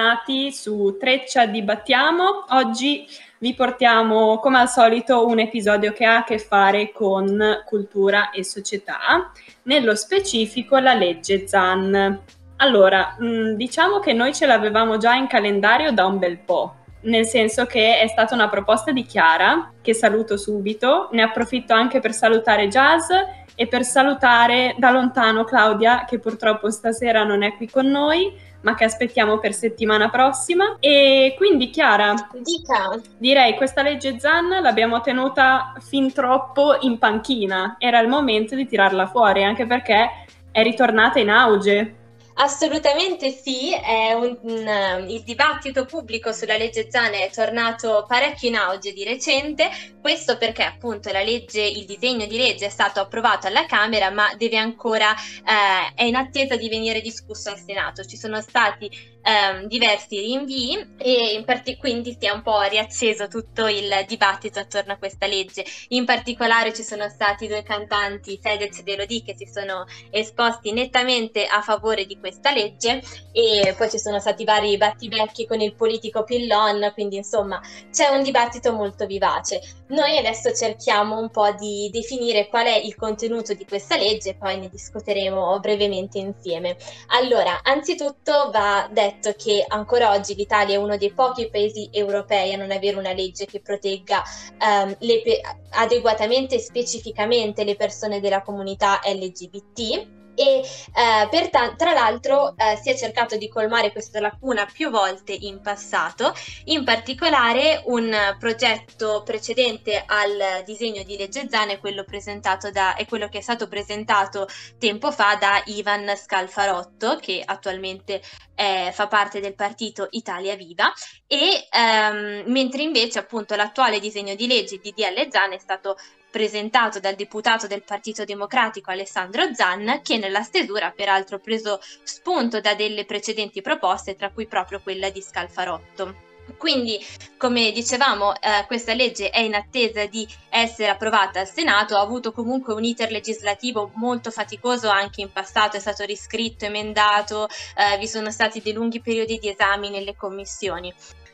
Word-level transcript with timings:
Bentornati 0.00 0.50
su 0.50 0.96
Treccia 0.98 1.44
Dibattiamo. 1.44 2.46
Oggi 2.52 3.06
vi 3.36 3.52
portiamo 3.52 4.38
come 4.38 4.56
al 4.56 4.70
solito 4.70 5.26
un 5.26 5.40
episodio 5.40 5.92
che 5.92 6.06
ha 6.06 6.16
a 6.16 6.24
che 6.24 6.38
fare 6.38 6.90
con 6.90 7.62
cultura 7.66 8.30
e 8.30 8.42
società, 8.42 9.30
nello 9.64 9.94
specifico 9.94 10.78
la 10.78 10.94
legge 10.94 11.46
ZAN. 11.46 12.18
Allora, 12.56 13.14
mm, 13.22 13.52
diciamo 13.56 13.98
che 13.98 14.14
noi 14.14 14.32
ce 14.32 14.46
l'avevamo 14.46 14.96
già 14.96 15.12
in 15.12 15.26
calendario 15.26 15.92
da 15.92 16.06
un 16.06 16.18
bel 16.18 16.38
po', 16.38 16.76
nel 17.02 17.26
senso 17.26 17.66
che 17.66 17.98
è 17.98 18.06
stata 18.08 18.34
una 18.34 18.48
proposta 18.48 18.92
di 18.92 19.04
Chiara, 19.04 19.70
che 19.82 19.92
saluto 19.92 20.38
subito, 20.38 21.10
ne 21.12 21.20
approfitto 21.20 21.74
anche 21.74 22.00
per 22.00 22.14
salutare 22.14 22.68
Jazz 22.68 23.10
e 23.54 23.66
per 23.66 23.84
salutare 23.84 24.74
da 24.78 24.90
lontano 24.90 25.44
Claudia, 25.44 26.06
che 26.06 26.18
purtroppo 26.18 26.70
stasera 26.70 27.22
non 27.22 27.42
è 27.42 27.54
qui 27.56 27.68
con 27.68 27.86
noi 27.86 28.48
ma 28.62 28.74
che 28.74 28.84
aspettiamo 28.84 29.38
per 29.38 29.52
settimana 29.52 30.08
prossima. 30.10 30.76
E 30.80 31.34
quindi 31.36 31.70
Chiara, 31.70 32.14
Dica. 32.32 33.00
direi 33.18 33.54
questa 33.54 33.82
legge 33.82 34.18
ZAN 34.18 34.48
l'abbiamo 34.62 35.00
tenuta 35.00 35.74
fin 35.80 36.12
troppo 36.12 36.76
in 36.80 36.98
panchina, 36.98 37.76
era 37.78 38.00
il 38.00 38.08
momento 38.08 38.54
di 38.54 38.66
tirarla 38.66 39.06
fuori, 39.06 39.44
anche 39.44 39.66
perché 39.66 40.10
è 40.50 40.62
ritornata 40.62 41.18
in 41.18 41.30
auge. 41.30 41.94
Assolutamente 42.42 43.32
sì, 43.32 43.70
un, 44.14 44.38
un, 44.40 45.04
il 45.10 45.22
dibattito 45.24 45.84
pubblico 45.84 46.32
sulla 46.32 46.56
legge 46.56 46.90
Zan 46.90 47.12
è 47.12 47.28
tornato 47.30 48.06
parecchio 48.08 48.48
in 48.48 48.56
auge 48.56 48.94
di 48.94 49.04
recente, 49.04 49.68
questo 50.00 50.38
perché 50.38 50.62
appunto 50.62 51.12
legge, 51.12 51.60
il 51.60 51.84
disegno 51.84 52.24
di 52.24 52.38
legge 52.38 52.64
è 52.64 52.70
stato 52.70 52.98
approvato 53.00 53.46
alla 53.46 53.66
Camera 53.66 54.08
ma 54.08 54.34
deve 54.38 54.56
ancora, 54.56 55.14
eh, 55.14 55.92
è 55.94 56.04
in 56.04 56.14
attesa 56.16 56.56
di 56.56 56.70
venire 56.70 57.02
discusso 57.02 57.50
al 57.50 57.58
Senato. 57.58 58.06
Ci 58.06 58.16
sono 58.16 58.40
stati 58.40 58.88
ehm, 59.22 59.66
diversi 59.66 60.18
rinvii 60.18 60.94
e 60.96 61.42
part- 61.44 61.76
quindi 61.76 62.16
si 62.18 62.26
è 62.26 62.30
un 62.30 62.40
po' 62.40 62.62
riacceso 62.62 63.28
tutto 63.28 63.66
il 63.66 64.04
dibattito 64.06 64.58
attorno 64.60 64.94
a 64.94 64.96
questa 64.96 65.26
legge. 65.26 65.62
In 65.88 66.06
particolare 66.06 66.72
ci 66.72 66.82
sono 66.82 67.06
stati 67.10 67.46
due 67.46 67.62
cantanti, 67.62 68.38
Fedez 68.40 68.78
ed 68.78 68.88
Elodie, 68.88 69.22
che 69.22 69.34
si 69.36 69.44
sono 69.44 69.84
esposti 70.10 70.72
nettamente 70.72 71.44
a 71.44 71.60
favore 71.60 72.06
di 72.06 72.14
questa 72.14 72.28
legge 72.52 73.02
e 73.32 73.74
poi 73.76 73.90
ci 73.90 73.98
sono 73.98 74.18
stati 74.18 74.44
vari 74.44 74.76
battibecchi 74.76 75.46
con 75.46 75.60
il 75.60 75.74
politico 75.74 76.24
Pillon, 76.24 76.90
quindi 76.94 77.16
insomma 77.16 77.60
c'è 77.90 78.08
un 78.08 78.22
dibattito 78.22 78.72
molto 78.72 79.06
vivace. 79.06 79.60
Noi 79.88 80.16
adesso 80.16 80.52
cerchiamo 80.52 81.18
un 81.18 81.30
po' 81.30 81.50
di 81.52 81.90
definire 81.92 82.48
qual 82.48 82.66
è 82.66 82.76
il 82.76 82.94
contenuto 82.94 83.54
di 83.54 83.64
questa 83.64 83.96
legge, 83.96 84.34
poi 84.34 84.58
ne 84.58 84.68
discuteremo 84.68 85.58
brevemente 85.60 86.18
insieme. 86.18 86.76
Allora, 87.08 87.60
anzitutto 87.62 88.50
va 88.52 88.88
detto 88.92 89.34
che 89.36 89.64
ancora 89.66 90.12
oggi 90.12 90.34
l'Italia 90.34 90.76
è 90.76 90.78
uno 90.78 90.96
dei 90.96 91.12
pochi 91.12 91.48
paesi 91.48 91.88
europei 91.92 92.54
a 92.54 92.56
non 92.56 92.70
avere 92.70 92.96
una 92.96 93.12
legge 93.12 93.46
che 93.46 93.60
protegga 93.60 94.22
um, 94.60 94.96
pe- 94.98 95.40
adeguatamente 95.70 96.56
e 96.56 96.60
specificamente 96.60 97.64
le 97.64 97.76
persone 97.76 98.20
della 98.20 98.42
comunità 98.42 99.00
LGBT 99.04 100.18
e 100.40 100.62
eh, 100.62 101.28
per 101.28 101.50
ta- 101.50 101.74
tra 101.76 101.92
l'altro 101.92 102.54
eh, 102.56 102.78
si 102.82 102.88
è 102.88 102.96
cercato 102.96 103.36
di 103.36 103.48
colmare 103.48 103.92
questa 103.92 104.20
lacuna 104.20 104.64
più 104.64 104.88
volte 104.88 105.32
in 105.32 105.60
passato, 105.60 106.32
in 106.64 106.82
particolare 106.82 107.82
un 107.86 108.16
progetto 108.38 109.22
precedente 109.22 110.02
al 110.06 110.62
disegno 110.64 111.02
di 111.02 111.18
legge 111.18 111.46
Zan 111.50 111.68
è 111.68 111.78
quello, 111.78 112.04
presentato 112.04 112.70
da, 112.70 112.94
è 112.94 113.04
quello 113.06 113.28
che 113.28 113.38
è 113.38 113.42
stato 113.42 113.68
presentato 113.68 114.48
tempo 114.78 115.12
fa 115.12 115.36
da 115.38 115.62
Ivan 115.66 116.16
Scalfarotto 116.16 117.18
che 117.20 117.42
attualmente 117.44 118.22
eh, 118.54 118.90
fa 118.94 119.08
parte 119.08 119.40
del 119.40 119.54
partito 119.54 120.08
Italia 120.10 120.56
Viva. 120.56 120.90
E 121.26 121.68
ehm, 121.70 122.44
mentre 122.46 122.82
invece 122.82 123.18
appunto 123.18 123.54
l'attuale 123.56 124.00
disegno 124.00 124.34
di 124.34 124.46
legge 124.46 124.78
di 124.78 124.92
DL 124.94 125.28
Zan 125.30 125.52
è 125.52 125.58
stato 125.58 125.96
presentato 126.30 127.00
dal 127.00 127.16
deputato 127.16 127.66
del 127.66 127.82
Partito 127.82 128.24
Democratico 128.24 128.90
Alessandro 128.90 129.52
Zan, 129.54 130.00
che 130.02 130.18
nella 130.18 130.42
stesura 130.42 130.86
ha 130.86 130.92
peraltro 130.92 131.38
preso 131.38 131.80
spunto 132.02 132.60
da 132.60 132.74
delle 132.74 133.04
precedenti 133.04 133.60
proposte, 133.62 134.14
tra 134.14 134.30
cui 134.30 134.46
proprio 134.46 134.80
quella 134.80 135.10
di 135.10 135.20
Scalfarotto. 135.20 136.28
Quindi, 136.56 136.98
come 137.36 137.70
dicevamo, 137.70 138.34
eh, 138.34 138.64
questa 138.66 138.92
legge 138.92 139.30
è 139.30 139.40
in 139.40 139.54
attesa 139.54 140.06
di 140.06 140.26
essere 140.48 140.88
approvata 140.88 141.40
al 141.40 141.48
Senato, 141.48 141.96
ha 141.96 142.00
avuto 142.00 142.32
comunque 142.32 142.74
un 142.74 142.84
iter 142.84 143.10
legislativo 143.10 143.90
molto 143.94 144.30
faticoso 144.30 144.88
anche 144.88 145.20
in 145.20 145.30
passato, 145.32 145.76
è 145.76 145.80
stato 145.80 146.04
riscritto, 146.04 146.64
emendato, 146.64 147.48
eh, 147.76 147.98
vi 147.98 148.08
sono 148.08 148.30
stati 148.30 148.60
dei 148.60 148.72
lunghi 148.72 149.00
periodi 149.00 149.38
di 149.38 149.48
esami 149.48 149.90
nelle 149.90 150.16
commissioni. 150.16 150.92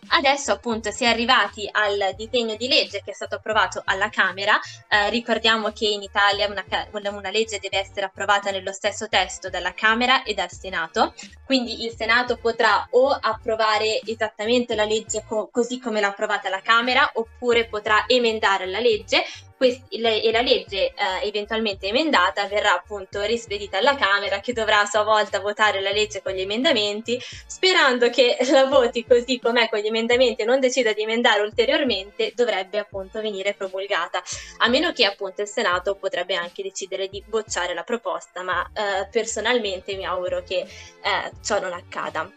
Adesso 0.09 0.53
appunto 0.53 0.91
si 0.91 1.05
è 1.05 1.09
arrivati 1.09 1.69
al 1.71 2.15
disegno 2.17 2.55
di 2.57 2.69
legge 2.69 3.03
che 3.05 3.11
è 3.11 3.15
stato 3.15 3.37
approvato 3.37 3.83
alla 3.85 4.09
Camera, 4.09 4.59
eh, 4.89 5.11
ricordiamo 5.11 5.73
che 5.73 5.87
in 5.87 6.03
Italia 6.03 6.47
una, 6.47 6.65
una, 6.93 7.31
legge 7.31 7.59
deve 7.59 7.79
essere 7.79 8.07
approvata 8.07 8.51
nello 8.51 8.73
stesso 8.73 9.09
testo 9.09 9.51
dalla 9.51 9.75
Camera 9.75 10.23
e 10.23 10.35
dal 10.35 10.51
Senato, 10.51 11.15
quindi 11.45 11.85
il 11.85 11.95
Senato 11.97 12.37
potrà 12.37 12.87
o 12.91 13.09
approvare 13.09 14.01
esattamente 14.05 14.75
la 14.75 14.85
legge 14.85 15.25
co- 15.27 15.49
così 15.51 15.79
come 15.81 16.01
l'ha 16.01 16.09
approvata 16.09 16.49
la 16.49 16.61
Camera 16.61 17.11
oppure 17.15 17.67
potrà 17.67 18.05
emendare 18.07 18.67
la 18.67 18.81
legge 18.81 19.25
questi, 19.57 19.99
le, 19.99 20.23
e 20.23 20.31
la 20.31 20.43
legge 20.43 20.89
eh, 20.89 20.95
eventualmente 21.23 21.87
emendata 21.87 22.47
verrà 22.47 22.75
appunto 22.75 23.23
rispedita 23.23 23.79
alla 23.79 23.97
Camera 23.97 24.41
che 24.41 24.53
dovrà 24.53 24.81
a 24.81 24.87
sua 24.87 25.03
volta 25.03 25.41
votare 25.41 25.81
la 25.81 25.91
legge 25.91 26.23
con 26.23 26.33
gli 26.33 26.41
emendamenti, 26.41 27.19
sperando 27.47 28.11
che 28.11 28.37
la 28.51 28.67
voti 28.67 29.05
così 29.05 29.39
com'è 29.39 29.69
con 29.69 29.79
gli 29.79 29.87
emendamenti 29.87 30.43
e 30.43 30.45
non 30.45 30.61
decida 30.61 30.93
di 30.93 31.03
emendare 31.03 31.41
ulteriormente, 31.41 32.33
dovrebbe 32.35 32.79
appunto 32.79 33.21
venire 33.21 33.55
promulgata, 33.55 34.23
a 34.59 34.69
meno 34.69 34.93
che 34.93 35.05
appunto 35.05 35.43
il 35.43 35.49
Senato 35.49 35.95
potrebbe 35.95 36.35
anche 36.35 36.63
decidere 36.63 37.09
di 37.09 37.23
bocciare 37.27 37.75
la 37.75 37.83
proposta, 37.83 38.43
ma 38.43 38.63
eh, 38.75 39.09
personalmente 39.11 39.97
mi 39.97 40.05
auguro 40.05 40.43
che 40.43 40.61
eh, 40.61 41.31
ciò 41.43 41.59
non 41.61 41.73
accada. 41.73 42.31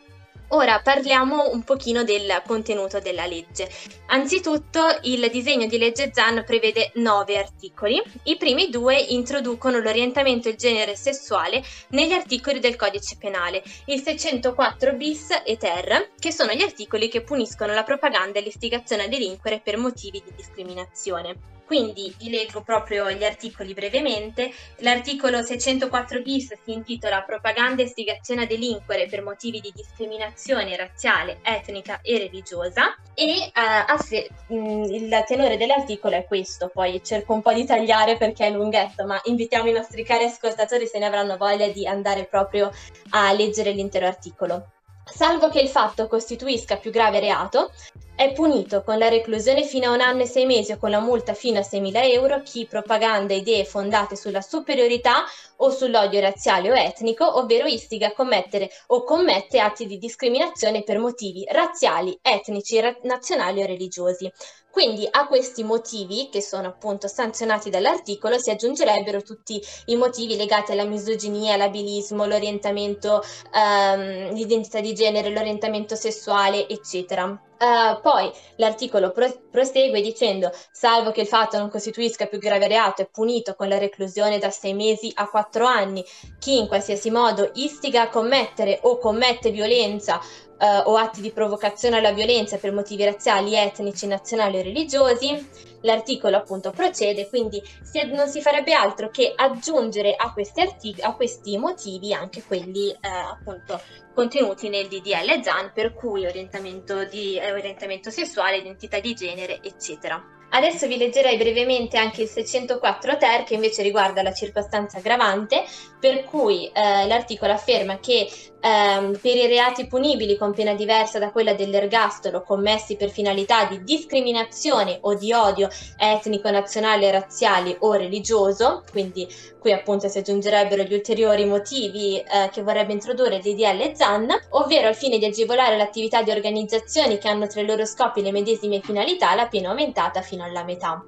Ora 0.52 0.80
parliamo 0.82 1.52
un 1.52 1.64
pochino 1.64 2.04
del 2.04 2.42
contenuto 2.44 3.00
della 3.00 3.28
legge. 3.28 3.70
Anzitutto 4.08 4.82
il 5.04 5.30
disegno 5.30 5.68
di 5.68 5.78
legge 5.78 6.10
ZAN 6.12 6.44
prevede 6.44 6.92
nove 6.96 7.38
articoli. 7.38 8.02
I 8.24 8.36
primi 8.36 8.70
due 8.70 8.98
introducono 8.98 9.78
l'orientamento 9.78 10.48
e 10.48 10.52
il 10.52 10.58
genere 10.58 10.96
sessuale 10.96 11.64
negli 11.90 12.14
articoli 12.14 12.60
del 12.60 12.76
codice 12.76 13.18
penale, 13.20 13.62
il 13.86 14.02
604 14.02 14.96
bis 14.96 15.42
e 15.46 15.56
ter, 15.58 16.14
che 16.18 16.32
sono 16.32 16.52
gli 16.54 16.64
articoli 16.64 17.10
che 17.10 17.22
puniscono 17.22 17.74
la 17.74 17.84
propaganda 17.84 18.40
e 18.40 18.42
l'istigazione 18.42 19.04
a 19.04 19.08
delinquere 19.08 19.62
per 19.64 19.78
motivi 19.78 20.24
di 20.26 20.34
discriminazione. 20.36 21.59
Quindi 21.70 22.12
vi 22.18 22.32
leggo 22.32 22.64
proprio 22.64 23.12
gli 23.12 23.24
articoli 23.24 23.76
brevemente. 23.76 24.52
L'articolo 24.78 25.44
604 25.44 26.24
bis 26.24 26.52
si 26.64 26.74
intitola 26.74 27.22
Propaganda 27.22 27.84
e 27.84 27.86
istigazione 27.86 28.42
a 28.42 28.48
delinquere 28.48 29.06
per 29.06 29.22
motivi 29.22 29.60
di 29.60 29.72
discriminazione 29.76 30.76
razziale, 30.76 31.38
etnica 31.44 32.00
e 32.02 32.18
religiosa 32.18 32.98
e 33.14 33.52
uh, 33.54 34.02
se- 34.02 34.30
mh, 34.48 34.56
mm, 34.56 34.84
il 34.86 35.24
tenore 35.28 35.58
dell'articolo 35.58 36.16
è 36.16 36.26
questo, 36.26 36.72
poi 36.74 37.04
cerco 37.04 37.34
un 37.34 37.44
po' 37.44 37.54
di 37.54 37.68
tagliare 37.68 38.18
perché 38.18 38.48
è 38.48 38.50
lunghetto, 38.50 39.06
ma 39.06 39.22
invitiamo 39.26 39.70
i 39.70 39.74
nostri 39.74 40.04
cari 40.04 40.24
ascoltatori 40.24 40.88
se 40.88 40.98
ne 40.98 41.06
avranno 41.06 41.38
voglia 41.38 41.68
di 41.68 41.86
andare 41.86 42.26
proprio 42.26 42.72
a 43.12 43.32
leggere 43.32 43.74
l'intero 43.74 44.08
articolo. 44.08 44.72
Salvo 45.06 45.50
che 45.50 45.60
il 45.60 45.70
fatto 45.70 46.08
costituisca 46.08 46.78
più 46.78 46.90
grave 46.90 47.20
reato, 47.20 47.72
è 48.20 48.34
punito 48.34 48.84
con 48.84 48.98
la 48.98 49.08
reclusione 49.08 49.64
fino 49.64 49.90
a 49.90 49.94
un 49.94 50.02
anno 50.02 50.24
e 50.24 50.26
sei 50.26 50.46
mesi 50.46 50.74
o 50.74 50.78
con 50.78 50.90
la 50.90 51.00
multa 51.00 51.34
fino 51.34 51.58
a 51.58 51.64
6.000 51.64 52.12
euro 52.12 52.42
chi 52.42 52.66
propaganda 52.66 53.34
idee 53.34 53.64
fondate 53.64 54.18
sulla 54.18 54.42
superiorità 54.42 55.24
o 55.60 55.70
sull'odio 55.70 56.20
razziale 56.20 56.70
o 56.70 56.76
etnico, 56.76 57.38
ovvero 57.38 57.66
istiga 57.66 58.08
a 58.08 58.12
commettere 58.12 58.70
o 58.88 59.06
commette 59.06 59.62
atti 59.62 59.86
di 59.86 59.98
discriminazione 59.98 60.84
per 60.84 61.00
motivi 61.00 61.46
razziali, 61.50 62.20
etnici, 62.22 62.82
ra- 62.82 62.94
nazionali 63.04 63.64
o 63.64 63.66
religiosi. 63.66 64.30
Quindi 64.70 65.08
a 65.10 65.26
questi 65.26 65.64
motivi, 65.64 66.28
che 66.30 66.42
sono 66.42 66.68
appunto 66.68 67.08
sanzionati 67.08 67.70
dall'articolo, 67.70 68.38
si 68.38 68.50
aggiungerebbero 68.50 69.22
tutti 69.22 69.62
i 69.86 69.96
motivi 69.96 70.36
legati 70.36 70.74
alla 70.74 70.84
misoginia, 70.84 71.54
all'abilismo, 71.54 72.26
l'orientamento, 72.26 73.24
ehm, 73.54 74.34
l'identità 74.34 74.82
di 74.82 74.94
genere, 74.94 75.30
l'orientamento 75.30 75.96
sessuale, 75.96 76.68
eccetera. 76.68 77.44
Uh, 77.60 78.00
poi 78.00 78.32
l'articolo 78.56 79.12
pro- 79.12 79.42
prosegue 79.52 80.00
dicendo: 80.00 80.50
Salvo 80.72 81.12
che 81.12 81.22
il 81.22 81.28
fatto 81.28 81.58
non 81.58 81.70
costituisca 81.70 82.26
più 82.26 82.40
grave 82.40 82.70
reato, 82.70 83.02
è 83.02 83.10
punito 83.12 83.54
con 83.56 83.68
la 83.68 83.78
reclusione 83.78 84.40
da 84.40 84.50
sei 84.50 84.74
mesi 84.74 85.12
a 85.14 85.28
quattro 85.28 85.66
anni. 85.66 86.04
Chi 86.40 86.58
in 86.58 86.68
qualsiasi 86.68 87.12
modo 87.12 87.52
istiga 87.56 88.04
a 88.04 88.10
commettere 88.10 88.80
o 88.84 88.98
commette 88.98 89.52
violenza 89.52 90.22
o 90.66 90.96
atti 90.96 91.22
di 91.22 91.32
provocazione 91.32 91.98
alla 91.98 92.12
violenza 92.12 92.58
per 92.58 92.72
motivi 92.74 93.06
razziali, 93.06 93.56
etnici, 93.56 94.08
nazionali 94.08 94.60
o 94.60 94.62
religiosi. 94.62 95.68
L'articolo 95.82 96.36
appunto 96.36 96.72
procede, 96.72 97.30
quindi 97.30 97.62
si, 97.82 98.06
non 98.12 98.28
si 98.28 98.42
farebbe 98.42 98.74
altro 98.74 99.10
che 99.10 99.32
aggiungere 99.34 100.14
a 100.14 100.34
questi, 100.34 100.60
artic- 100.60 101.04
a 101.04 101.16
questi 101.16 101.58
motivi 101.58 102.14
anche 102.14 102.44
quelli 102.44 102.90
eh, 102.92 102.98
appunto 103.08 103.82
contenuti 104.14 104.68
nel 104.68 104.88
DDL 104.88 105.42
ZAN, 105.42 105.72
per 105.74 105.94
cui 105.94 106.26
orientamento, 106.26 107.06
di, 107.06 107.38
eh, 107.38 107.54
orientamento 107.54 108.10
sessuale, 108.10 108.58
identità 108.58 109.00
di 109.00 109.14
genere, 109.14 109.62
eccetera. 109.64 110.39
Adesso 110.52 110.88
vi 110.88 110.98
leggerei 110.98 111.38
brevemente 111.38 111.98
anche 111.98 112.24
il 112.24 112.28
604 112.28 113.18
ter 113.18 113.44
che 113.44 113.54
invece 113.54 113.84
riguarda 113.84 114.24
la 114.24 114.34
circostanza 114.34 114.98
aggravante, 114.98 115.64
per 116.00 116.24
cui 116.24 116.66
eh, 116.68 117.06
l'articolo 117.08 117.52
afferma 117.52 118.00
che 118.00 118.28
ehm, 118.60 119.18
per 119.22 119.36
i 119.36 119.48
reati 119.48 119.86
punibili 119.86 120.38
con 120.38 120.54
pena 120.54 120.74
diversa 120.74 121.20
da 121.20 121.32
quella 121.32 121.54
dell'ergastolo 121.54 122.42
commessi 122.42 122.96
per 122.96 123.10
finalità 123.10 123.66
di 123.66 123.84
discriminazione 123.84 124.98
o 125.02 125.14
di 125.16 125.34
odio 125.34 125.70
etnico, 125.98 126.50
nazionale, 126.50 127.12
razziale 127.12 127.78
o 127.82 127.94
religioso, 127.94 128.84
quindi 128.92 129.28
qui 129.60 129.72
appunto 129.74 130.08
si 130.08 130.18
aggiungerebbero 130.18 130.84
gli 130.84 130.94
ulteriori 130.94 131.46
motivi 131.46 132.18
eh, 132.18 132.50
che 132.52 132.64
vorrebbe 132.64 132.94
introdurre 132.94 133.36
il 133.36 133.42
DDL 133.42 133.94
ZAN, 133.94 134.28
ovvero 134.52 134.88
al 134.88 134.96
fine 134.96 135.18
di 135.18 135.26
agevolare 135.26 135.78
l'attività 135.78 136.24
di 136.24 136.32
organizzazioni 136.32 137.18
che 137.18 137.28
hanno 137.28 137.48
tra 137.48 137.62
i 137.62 137.66
loro 137.66 137.86
scopi 137.86 138.22
le 138.22 138.32
medesime 138.32 138.80
finalità, 138.80 139.36
la 139.36 139.48
pena 139.48 139.70
aumentata 139.70 140.22
fino 140.22 140.44
alla 140.44 140.64
metà. 140.64 141.04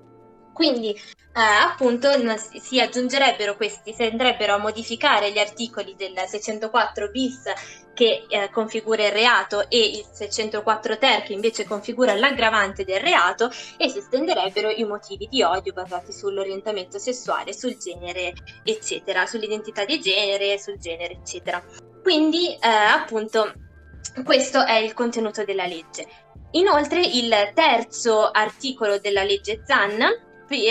Quindi 0.53 0.95
eh, 1.33 1.39
appunto 1.39 2.09
si 2.59 2.81
aggiungerebbero 2.81 3.55
questi, 3.55 3.93
si 3.93 4.03
andrebbero 4.03 4.55
a 4.55 4.57
modificare 4.57 5.31
gli 5.31 5.39
articoli 5.39 5.95
del 5.97 6.13
604 6.27 7.09
bis 7.09 7.43
che 7.93 8.25
eh, 8.27 8.49
configura 8.49 9.05
il 9.05 9.11
reato 9.11 9.69
e 9.69 9.79
il 9.79 10.05
604 10.11 10.97
ter 10.97 11.23
che 11.23 11.33
invece 11.33 11.65
configura 11.65 12.13
l'aggravante 12.15 12.83
del 12.83 12.99
reato 12.99 13.49
e 13.77 13.87
si 13.89 13.99
estenderebbero 13.99 14.69
i 14.69 14.83
motivi 14.83 15.27
di 15.29 15.41
odio 15.41 15.71
basati 15.71 16.11
sull'orientamento 16.11 16.99
sessuale, 16.99 17.53
sul 17.53 17.77
genere, 17.77 18.33
eccetera, 18.63 19.25
sull'identità 19.25 19.85
di 19.85 19.99
genere, 20.01 20.59
sul 20.59 20.79
genere, 20.79 21.13
eccetera. 21.13 21.63
Quindi 22.01 22.55
eh, 22.55 22.67
appunto 22.67 23.53
questo 24.25 24.65
è 24.65 24.75
il 24.75 24.93
contenuto 24.93 25.45
della 25.45 25.65
legge. 25.65 26.07
Inoltre 26.51 26.99
il 26.99 27.51
terzo 27.53 28.29
articolo 28.29 28.99
della 28.99 29.23
legge 29.23 29.61
ZAN 29.63 30.29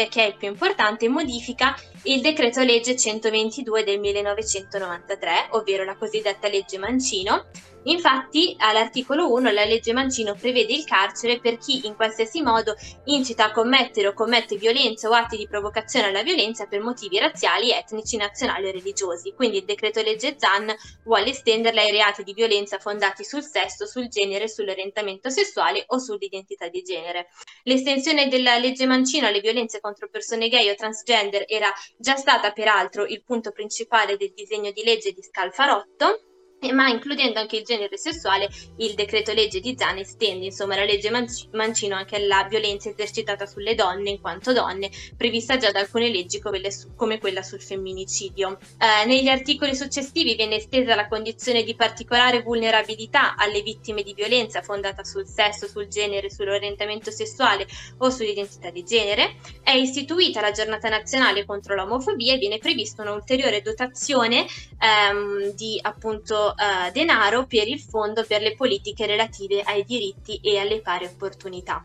che 0.08 0.24
è 0.24 0.26
il 0.26 0.36
più 0.36 0.48
importante, 0.48 1.08
modifica 1.08 1.74
il 2.04 2.20
decreto 2.20 2.62
legge 2.62 2.96
122 2.96 3.84
del 3.84 3.98
1993, 3.98 5.48
ovvero 5.50 5.84
la 5.84 5.96
cosiddetta 5.96 6.48
legge 6.48 6.78
Mancino, 6.78 7.46
Infatti, 7.84 8.54
all'articolo 8.58 9.32
1 9.32 9.50
la 9.52 9.64
legge 9.64 9.94
Mancino 9.94 10.34
prevede 10.34 10.74
il 10.74 10.84
carcere 10.84 11.40
per 11.40 11.56
chi 11.56 11.86
in 11.86 11.96
qualsiasi 11.96 12.42
modo 12.42 12.74
incita 13.04 13.46
a 13.46 13.52
commettere 13.52 14.08
o 14.08 14.12
commette 14.12 14.56
violenza 14.56 15.08
o 15.08 15.12
atti 15.12 15.38
di 15.38 15.48
provocazione 15.48 16.08
alla 16.08 16.22
violenza 16.22 16.66
per 16.66 16.80
motivi 16.80 17.18
razziali, 17.18 17.72
etnici, 17.72 18.18
nazionali 18.18 18.68
o 18.68 18.70
religiosi. 18.72 19.32
Quindi 19.32 19.58
il 19.58 19.64
decreto 19.64 20.02
legge 20.02 20.36
ZAN 20.38 20.74
vuole 21.04 21.30
estenderla 21.30 21.80
ai 21.80 21.90
reati 21.90 22.22
di 22.22 22.34
violenza 22.34 22.78
fondati 22.78 23.24
sul 23.24 23.42
sesso, 23.42 23.86
sul 23.86 24.08
genere, 24.08 24.46
sull'orientamento 24.46 25.30
sessuale 25.30 25.84
o 25.86 25.98
sull'identità 25.98 26.68
di 26.68 26.82
genere. 26.82 27.28
L'estensione 27.62 28.28
della 28.28 28.58
legge 28.58 28.84
Mancino 28.84 29.26
alle 29.26 29.40
violenze 29.40 29.80
contro 29.80 30.08
persone 30.10 30.48
gay 30.48 30.68
o 30.68 30.74
transgender 30.74 31.44
era 31.46 31.72
già 31.96 32.16
stata 32.16 32.52
peraltro 32.52 33.06
il 33.06 33.22
punto 33.24 33.52
principale 33.52 34.18
del 34.18 34.32
disegno 34.34 34.70
di 34.70 34.82
legge 34.84 35.12
di 35.12 35.22
Scalfarotto 35.22 36.24
ma 36.72 36.88
includendo 36.88 37.38
anche 37.38 37.56
il 37.56 37.64
genere 37.64 37.96
sessuale, 37.96 38.48
il 38.76 38.94
decreto 38.94 39.32
legge 39.32 39.60
di 39.60 39.74
Zan 39.76 39.98
estende 39.98 40.44
insomma 40.44 40.76
la 40.76 40.84
legge 40.84 41.10
Mancino 41.52 41.96
anche 41.96 42.16
alla 42.16 42.46
violenza 42.48 42.90
esercitata 42.90 43.46
sulle 43.46 43.74
donne 43.74 44.10
in 44.10 44.20
quanto 44.20 44.52
donne, 44.52 44.90
prevista 45.16 45.56
già 45.56 45.70
da 45.70 45.80
alcune 45.80 46.10
leggi 46.10 46.38
come, 46.40 47.18
quella 47.18 47.42
sul 47.42 47.62
femminicidio. 47.62 48.58
Eh, 48.78 49.06
negli 49.06 49.28
articoli 49.28 49.74
successivi 49.74 50.34
viene 50.34 50.56
estesa 50.56 50.94
la 50.94 51.08
condizione 51.08 51.62
di 51.62 51.74
particolare 51.74 52.42
vulnerabilità 52.42 53.36
alle 53.36 53.62
vittime 53.62 54.02
di 54.02 54.14
violenza 54.14 54.62
fondata 54.62 55.02
sul 55.04 55.26
sesso, 55.26 55.66
sul 55.66 55.88
genere, 55.88 56.30
sull'orientamento 56.30 57.10
sessuale 57.10 57.66
o 57.98 58.10
sull'identità 58.10 58.70
di 58.70 58.84
genere. 58.84 59.36
È 59.62 59.72
istituita 59.72 60.40
la 60.40 60.50
giornata 60.50 60.88
nazionale 60.88 61.44
contro 61.44 61.74
l'omofobia 61.74 62.34
e 62.34 62.38
viene 62.38 62.58
prevista 62.58 63.02
un'ulteriore 63.02 63.62
dotazione 63.62 64.46
ehm, 64.78 65.54
di 65.54 65.78
appunto 65.80 66.49
uh, 66.50 66.92
denaro 66.92 67.46
per 67.46 67.68
il 67.68 67.80
fondo 67.80 68.24
per 68.24 68.40
le 68.42 68.54
politiche 68.54 69.06
relative 69.06 69.62
ai 69.62 69.84
diritti 69.84 70.40
e 70.42 70.58
alle 70.58 70.80
pari 70.80 71.04
opportunità. 71.06 71.84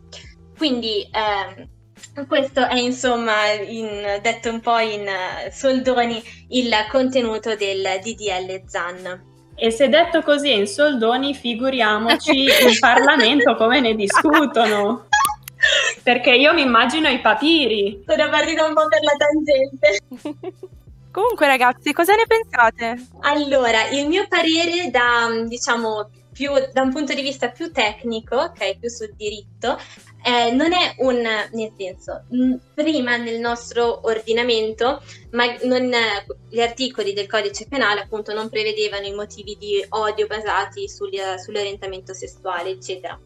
Quindi 0.58 1.02
eh, 1.02 1.68
questo 2.28 2.68
è 2.68 2.78
insomma, 2.80 3.52
in, 3.52 4.20
detto 4.22 4.50
un 4.50 4.62
po' 4.62 4.78
in 4.78 5.02
uh, 5.02 5.52
soldoni, 5.52 6.22
il 6.50 6.72
contenuto 6.90 7.56
del 7.56 8.00
DDL 8.02 8.64
ZAN. 8.66 9.34
E 9.56 9.72
se 9.72 9.88
detto 9.88 10.22
così 10.22 10.54
in 10.54 10.68
soldoni, 10.68 11.34
figuriamoci 11.34 12.44
in 12.68 12.80
Parlamento 12.80 13.56
come 13.56 13.80
ne 13.80 13.96
discutono. 13.96 15.08
Perché 16.04 16.32
io 16.36 16.54
mi 16.54 16.62
immagino 16.62 17.08
i 17.10 17.20
papiri. 17.20 18.04
Sono 18.06 18.30
partita 18.30 18.68
un 18.68 18.74
po' 18.74 18.88
per 18.88 19.00
la 19.02 19.16
tangente. 19.18 20.76
Comunque 21.16 21.48
ragazzi, 21.48 21.94
cosa 21.94 22.14
ne 22.14 22.26
pensate? 22.28 23.08
Allora, 23.22 23.88
il 23.88 24.06
mio 24.06 24.28
parere 24.28 24.90
da, 24.92 25.30
diciamo, 25.48 26.10
più, 26.34 26.52
da 26.74 26.82
un 26.82 26.92
punto 26.92 27.14
di 27.14 27.22
vista 27.22 27.52
più 27.52 27.72
tecnico, 27.72 28.36
ok, 28.36 28.78
più 28.80 28.90
sul 28.90 29.14
diritto, 29.16 29.78
eh, 30.22 30.52
non 30.52 30.74
è 30.74 30.96
un, 30.98 31.22
nel 31.22 31.72
senso, 31.78 32.26
prima 32.74 33.16
nel 33.16 33.40
nostro 33.40 34.06
ordinamento, 34.06 35.02
ma 35.32 35.46
non, 35.64 35.90
gli 36.50 36.60
articoli 36.60 37.14
del 37.14 37.28
codice 37.28 37.66
penale 37.66 38.02
appunto 38.02 38.34
non 38.34 38.50
prevedevano 38.50 39.06
i 39.06 39.14
motivi 39.14 39.56
di 39.58 39.86
odio 39.88 40.28
basati 40.28 40.90
sul, 40.90 41.12
sull'orientamento 41.42 42.14
sessuale, 42.14 42.72
eccetera 42.72 43.18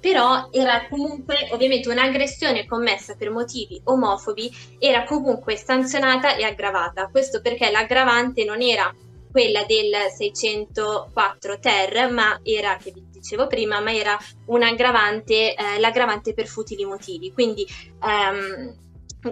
però 0.00 0.48
era 0.52 0.86
comunque 0.88 1.48
ovviamente 1.50 1.88
un'aggressione 1.88 2.66
commessa 2.66 3.14
per 3.14 3.30
motivi 3.30 3.80
omofobi 3.84 4.50
era 4.78 5.04
comunque 5.04 5.56
sanzionata 5.56 6.36
e 6.36 6.44
aggravata. 6.44 7.08
Questo 7.08 7.40
perché 7.40 7.70
l'aggravante 7.70 8.44
non 8.44 8.62
era 8.62 8.94
quella 9.30 9.64
del 9.64 9.94
604 10.16 11.58
ter, 11.58 12.10
ma 12.10 12.40
era, 12.42 12.76
che 12.76 12.92
vi 12.92 13.04
dicevo 13.10 13.46
prima, 13.46 13.80
ma 13.80 13.92
era 13.92 14.16
un'aggravante, 14.46 15.54
eh, 15.54 15.78
l'aggravante 15.78 16.32
per 16.32 16.46
futili 16.46 16.84
motivi. 16.84 17.32
Quindi 17.32 17.66
ehm, 18.02 18.74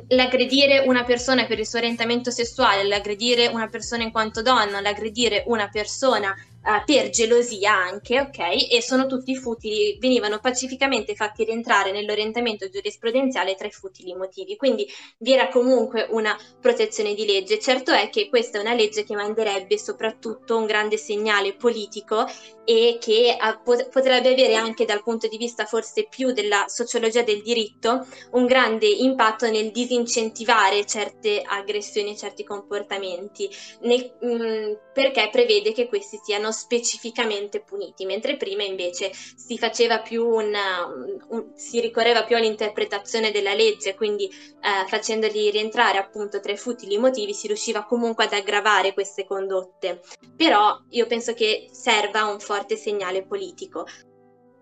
l'aggredire 0.09 0.81
una 0.81 1.05
persona 1.05 1.45
per 1.47 1.59
il 1.59 1.67
suo 1.67 1.79
orientamento 1.79 2.31
sessuale, 2.31 2.85
l'aggredire 2.85 3.47
una 3.47 3.69
persona 3.69 4.03
in 4.03 4.11
quanto 4.11 4.43
donna, 4.43 4.81
l'aggredire 4.81 5.45
una 5.47 5.69
persona 5.69 6.35
uh, 6.67 6.85
per 6.85 7.11
gelosia 7.11 7.73
anche, 7.73 8.21
ok? 8.21 8.73
E 8.73 8.83
sono 8.83 9.07
tutti 9.07 9.37
futili, 9.37 9.97
venivano 10.01 10.41
pacificamente 10.41 11.15
fatti 11.15 11.45
rientrare 11.45 11.93
nell'orientamento 11.93 12.69
giurisprudenziale 12.69 13.55
tra 13.55 13.69
i 13.69 13.71
futili 13.71 14.15
motivi. 14.15 14.57
Quindi 14.57 14.87
vi 15.19 15.33
era 15.33 15.49
comunque 15.49 16.07
una 16.11 16.37
protezione 16.61 17.15
di 17.15 17.25
legge. 17.25 17.59
Certo 17.59 17.93
è 17.93 18.11
che 18.11 18.29
questa 18.29 18.59
è 18.59 18.61
una 18.61 18.75
legge 18.75 19.05
che 19.05 19.15
manderebbe 19.15 19.79
soprattutto 19.79 20.57
un 20.57 20.67
grande 20.67 20.97
segnale 20.97 21.55
politico 21.55 22.27
e 22.65 22.99
che 23.01 23.37
uh, 23.41 23.63
pot- 23.63 23.89
potrebbe 23.89 24.33
avere 24.33 24.57
anche 24.57 24.85
dal 24.85 25.03
punto 25.03 25.29
di 25.29 25.37
vista 25.37 25.65
forse 25.65 26.09
più 26.09 26.33
della 26.33 26.65
sociologia 26.67 27.23
del 27.23 27.43
diritto 27.43 28.05
un 28.33 28.47
grande 28.47 28.87
impatto 28.87 29.49
nel 29.49 29.71
disincentivare 29.71 30.85
certe 30.85 31.43
aggressioni, 31.43 32.17
certi 32.17 32.43
comportamenti, 32.43 33.49
nel, 33.83 34.13
mh, 34.21 34.27
mm, 34.27 34.73
perché 34.93 35.29
prevede 35.31 35.73
che 35.73 35.87
questi 35.87 36.19
siano 36.25 36.51
specificamente 36.57 37.61
puniti, 37.61 38.05
mentre 38.07 38.37
prima 38.37 38.63
invece 38.63 39.13
si 39.13 39.59
faceva 39.59 40.01
più 40.01 40.27
una, 40.27 40.87
un, 41.29 41.53
si 41.55 41.81
ricorreva 41.81 42.25
più 42.25 42.37
all'interpretazione 42.37 43.31
della 43.31 43.55
legge, 43.55 43.95
quindi 43.95 44.25
eh, 44.25 44.89
facendoli 44.89 45.51
rientrare 45.51 45.99
appunto 45.99 46.41
tra 46.41 46.53
i 46.53 46.57
futili 46.57 46.99
motivi 46.99 47.35
si 47.35 47.47
riusciva 47.47 47.85
comunque 47.85 48.25
ad 48.25 48.33
aggravare 48.33 48.95
queste 48.95 49.27
condotte. 49.27 50.01
Però 50.35 50.77
io 50.91 51.07
penso 51.07 51.35
che 51.35 51.69
serva 51.71 52.25
un 52.25 52.41
forte 52.41 52.77
segnale 52.77 53.25
politico. 53.27 53.87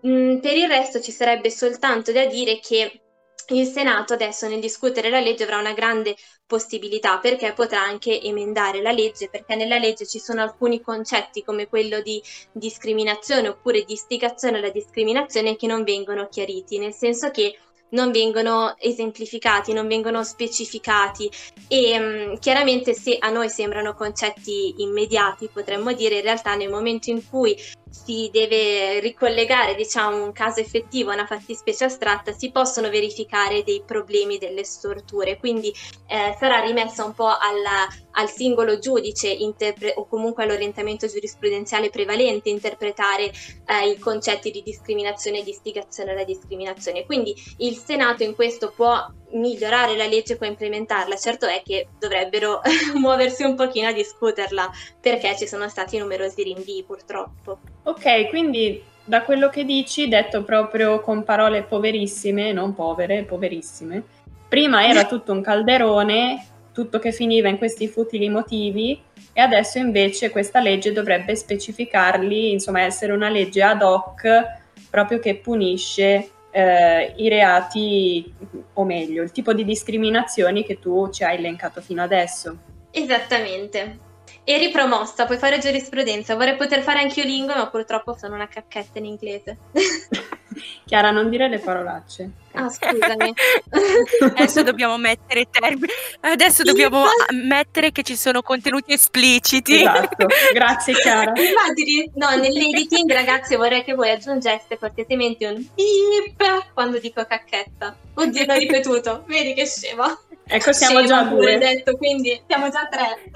Mm, 0.05 0.39
per 0.39 0.55
il 0.55 0.67
resto 0.67 0.99
ci 1.01 1.11
sarebbe 1.11 1.49
soltanto 1.49 2.11
da 2.11 2.25
dire 2.25 2.59
che 2.59 3.04
il 3.49 3.67
Senato 3.67 4.13
adesso 4.13 4.47
nel 4.47 4.59
discutere 4.59 5.09
la 5.09 5.19
legge 5.19 5.43
avrà 5.43 5.59
una 5.59 5.73
grande 5.73 6.15
possibilità 6.47 7.19
perché 7.19 7.53
potrà 7.53 7.81
anche 7.81 8.21
emendare 8.21 8.81
la 8.81 8.91
legge 8.91 9.29
perché 9.29 9.55
nella 9.55 9.77
legge 9.77 10.05
ci 10.05 10.19
sono 10.19 10.41
alcuni 10.41 10.81
concetti 10.81 11.43
come 11.43 11.67
quello 11.67 12.01
di 12.01 12.21
discriminazione 12.51 13.49
oppure 13.49 13.83
di 13.83 13.93
istigazione 13.93 14.57
alla 14.57 14.69
discriminazione 14.69 15.55
che 15.55 15.67
non 15.67 15.83
vengono 15.83 16.27
chiariti, 16.27 16.79
nel 16.79 16.93
senso 16.93 17.29
che 17.29 17.57
non 17.89 18.11
vengono 18.11 18.75
esemplificati, 18.77 19.73
non 19.73 19.87
vengono 19.87 20.23
specificati. 20.23 21.29
E 21.67 21.97
um, 21.97 22.39
chiaramente 22.39 22.93
se 22.93 23.17
a 23.19 23.29
noi 23.29 23.49
sembrano 23.49 23.93
concetti 23.93 24.75
immediati 24.77 25.49
potremmo 25.51 25.93
dire 25.93 26.15
in 26.15 26.21
realtà 26.21 26.55
nel 26.55 26.69
momento 26.69 27.09
in 27.09 27.27
cui 27.27 27.55
si 28.03 28.29
deve 28.31 28.99
ricollegare 28.99 29.73
diciamo, 29.73 30.23
un 30.23 30.31
caso 30.31 30.59
effettivo 30.59 31.11
a 31.11 31.13
una 31.13 31.25
fattispecie 31.25 31.85
astratta, 31.85 32.33
si 32.33 32.51
possono 32.51 32.89
verificare 32.89 33.63
dei 33.63 33.81
problemi 33.85 34.37
delle 34.37 34.63
storture. 34.63 35.37
Quindi 35.37 35.73
eh, 36.07 36.35
sarà 36.37 36.59
rimessa 36.59 37.05
un 37.05 37.13
po' 37.13 37.27
alla, 37.27 37.87
al 38.11 38.29
singolo 38.29 38.79
giudice 38.79 39.29
interpre- 39.29 39.93
o 39.95 40.07
comunque 40.07 40.43
all'orientamento 40.43 41.07
giurisprudenziale 41.07 41.89
prevalente 41.89 42.49
interpretare 42.49 43.31
eh, 43.65 43.89
i 43.89 43.97
concetti 43.97 44.51
di 44.51 44.61
discriminazione 44.61 45.39
e 45.39 45.43
di 45.43 45.51
istigazione 45.51 46.11
alla 46.11 46.25
discriminazione. 46.25 47.05
Quindi 47.05 47.33
il 47.57 47.77
Senato 47.77 48.23
in 48.23 48.35
questo 48.35 48.71
può 48.75 49.07
migliorare 49.35 49.95
la 49.95 50.07
legge, 50.07 50.37
può 50.37 50.45
implementarla. 50.45 51.15
Certo 51.15 51.45
è 51.45 51.61
che 51.63 51.87
dovrebbero 51.99 52.61
muoversi 52.95 53.43
un 53.43 53.55
pochino 53.55 53.87
a 53.87 53.93
discuterla 53.93 54.69
perché 54.99 55.35
ci 55.37 55.47
sono 55.47 55.69
stati 55.69 55.97
numerosi 55.97 56.43
rinvii 56.43 56.83
purtroppo. 56.83 57.59
Ok, 57.83 58.29
quindi 58.29 58.83
da 59.03 59.21
quello 59.21 59.49
che 59.49 59.63
dici, 59.63 60.07
detto 60.07 60.43
proprio 60.43 60.99
con 61.01 61.23
parole 61.23 61.63
poverissime, 61.63 62.51
non 62.51 62.73
povere, 62.73 63.23
poverissime, 63.23 64.03
prima 64.47 64.87
era 64.87 65.05
tutto 65.07 65.31
un 65.31 65.41
calderone, 65.41 66.47
tutto 66.73 66.99
che 66.99 67.11
finiva 67.11 67.47
in 67.47 67.57
questi 67.57 67.87
futili 67.87 68.29
motivi 68.29 68.99
e 69.31 69.41
adesso 69.41 69.77
invece 69.77 70.29
questa 70.29 70.59
legge 70.59 70.91
dovrebbe 70.91 71.35
specificarli, 71.35 72.51
insomma 72.51 72.81
essere 72.81 73.13
una 73.13 73.29
legge 73.29 73.61
ad 73.61 73.81
hoc 73.81 74.63
proprio 74.89 75.19
che 75.19 75.35
punisce 75.35 76.29
eh, 76.55 77.13
i 77.17 77.27
reati, 77.27 78.33
o 78.75 78.85
meglio, 78.85 79.21
il 79.23 79.31
tipo 79.31 79.51
di 79.51 79.65
discriminazioni 79.65 80.63
che 80.63 80.79
tu 80.79 81.09
ci 81.11 81.25
hai 81.25 81.35
elencato 81.35 81.81
fino 81.81 82.01
adesso. 82.01 82.57
Esattamente. 82.91 83.99
E 84.45 84.57
ripromossa, 84.57 85.25
puoi 85.25 85.37
fare 85.37 85.57
giurisprudenza. 85.57 86.35
Vorrei 86.35 86.55
poter 86.55 86.81
fare 86.81 86.99
anche 86.99 87.19
io 87.19 87.25
lingue, 87.25 87.55
ma 87.55 87.67
purtroppo 87.67 88.15
sono 88.15 88.35
una 88.35 88.47
cacchetta 88.47 88.99
in 88.99 89.05
inglese. 89.05 89.57
Chiara, 90.85 91.11
non 91.11 91.29
dire 91.29 91.49
le 91.49 91.59
parolacce. 91.59 92.31
Ah, 92.55 92.69
scusami. 92.69 93.33
Adesso 94.35 94.63
dobbiamo 94.63 94.97
mettere 94.97 95.47
termini. 95.49 95.91
Adesso 96.21 96.63
dobbiamo 96.63 97.05
mettere 97.31 97.91
che 97.91 98.03
ci 98.03 98.15
sono 98.15 98.41
contenuti 98.41 98.93
espliciti. 98.93 99.81
Esatto. 99.81 100.27
Grazie, 100.53 100.93
Chiara. 100.93 101.31
Immagini, 101.35 102.11
no, 102.15 102.29
nell'editing, 102.29 103.11
ragazzi, 103.11 103.55
vorrei 103.55 103.83
che 103.83 103.93
voi 103.93 104.09
aggiungeste 104.09 104.77
cortesemente 104.77 105.45
un 105.47 105.65
beep 105.75 106.73
quando 106.73 106.97
dico 106.99 107.25
cacchetta. 107.25 107.95
Oddio, 108.13 108.45
l'ho 108.45 108.53
ripetuto. 108.53 109.23
Vedi 109.27 109.53
che 109.53 109.65
scemo. 109.65 110.19
Ecco, 110.47 110.71
siamo 110.73 111.03
già 111.05 111.23
due. 111.23 111.57
detto, 111.57 111.97
quindi 111.97 112.41
siamo 112.47 112.69
già 112.69 112.87
tre. 112.89 113.31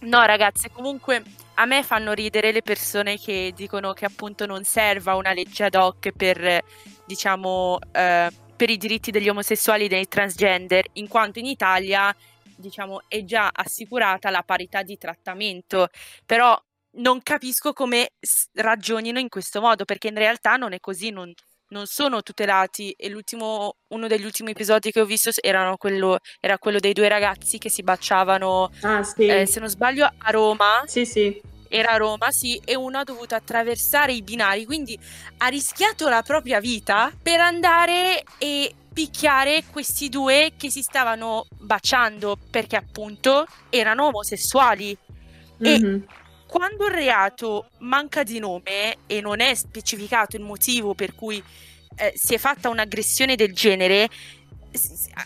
No, 0.00 0.24
ragazze, 0.24 0.70
comunque 0.70 1.22
a 1.54 1.66
me 1.66 1.82
fanno 1.82 2.12
ridere 2.12 2.52
le 2.52 2.62
persone 2.62 3.18
che 3.18 3.52
dicono 3.54 3.92
che 3.92 4.04
appunto 4.04 4.46
non 4.46 4.64
serva 4.64 5.14
una 5.14 5.32
legge 5.32 5.64
ad 5.64 5.74
hoc 5.74 6.10
per, 6.12 6.62
diciamo, 7.06 7.78
eh, 7.92 8.30
per 8.56 8.70
i 8.70 8.76
diritti 8.76 9.10
degli 9.10 9.28
omosessuali 9.28 9.84
e 9.84 9.88
dei 9.88 10.08
transgender, 10.08 10.86
in 10.94 11.08
quanto 11.08 11.38
in 11.38 11.46
Italia, 11.46 12.14
diciamo, 12.56 13.02
è 13.08 13.24
già 13.24 13.50
assicurata 13.52 14.30
la 14.30 14.42
parità 14.42 14.82
di 14.82 14.98
trattamento. 14.98 15.88
Però 16.26 16.60
non 16.96 17.22
capisco 17.22 17.72
come 17.72 18.10
ragionino 18.54 19.18
in 19.18 19.28
questo 19.28 19.60
modo, 19.60 19.84
perché 19.84 20.08
in 20.08 20.16
realtà 20.16 20.56
non 20.56 20.72
è 20.72 20.80
così, 20.80 21.10
non, 21.10 21.32
non 21.74 21.86
sono 21.86 22.22
tutelati 22.22 22.94
e 22.96 23.08
l'ultimo, 23.08 23.78
uno 23.88 24.06
degli 24.06 24.24
ultimi 24.24 24.52
episodi 24.52 24.92
che 24.92 25.00
ho 25.00 25.04
visto 25.04 25.32
quello, 25.76 26.18
era 26.40 26.56
quello 26.56 26.78
dei 26.78 26.92
due 26.92 27.08
ragazzi 27.08 27.58
che 27.58 27.68
si 27.68 27.82
baciavano, 27.82 28.70
ah, 28.82 29.02
sì. 29.02 29.26
eh, 29.26 29.44
se 29.44 29.58
non 29.58 29.68
sbaglio, 29.68 30.04
a 30.04 30.30
Roma. 30.30 30.84
Sì, 30.86 31.04
sì. 31.04 31.40
Era 31.68 31.92
a 31.92 31.96
Roma, 31.96 32.30
sì, 32.30 32.60
e 32.64 32.76
uno 32.76 32.98
ha 32.98 33.02
dovuto 33.02 33.34
attraversare 33.34 34.12
i 34.12 34.22
binari, 34.22 34.64
quindi 34.64 34.96
ha 35.38 35.48
rischiato 35.48 36.08
la 36.08 36.22
propria 36.22 36.60
vita 36.60 37.12
per 37.20 37.40
andare 37.40 38.22
e 38.38 38.72
picchiare 38.92 39.64
questi 39.72 40.08
due 40.08 40.52
che 40.56 40.70
si 40.70 40.80
stavano 40.80 41.46
baciando 41.58 42.38
perché 42.48 42.76
appunto 42.76 43.46
erano 43.68 44.06
omosessuali. 44.06 44.96
Mm-hmm. 45.60 45.94
E 45.94 46.02
quando 46.54 46.86
il 46.86 46.92
reato 46.92 47.68
manca 47.78 48.22
di 48.22 48.38
nome 48.38 48.98
e 49.08 49.20
non 49.20 49.40
è 49.40 49.52
specificato 49.56 50.36
il 50.36 50.42
motivo 50.42 50.94
per 50.94 51.12
cui 51.12 51.42
eh, 51.96 52.12
si 52.14 52.34
è 52.34 52.38
fatta 52.38 52.68
un'aggressione 52.68 53.34
del 53.34 53.52
genere, 53.52 54.08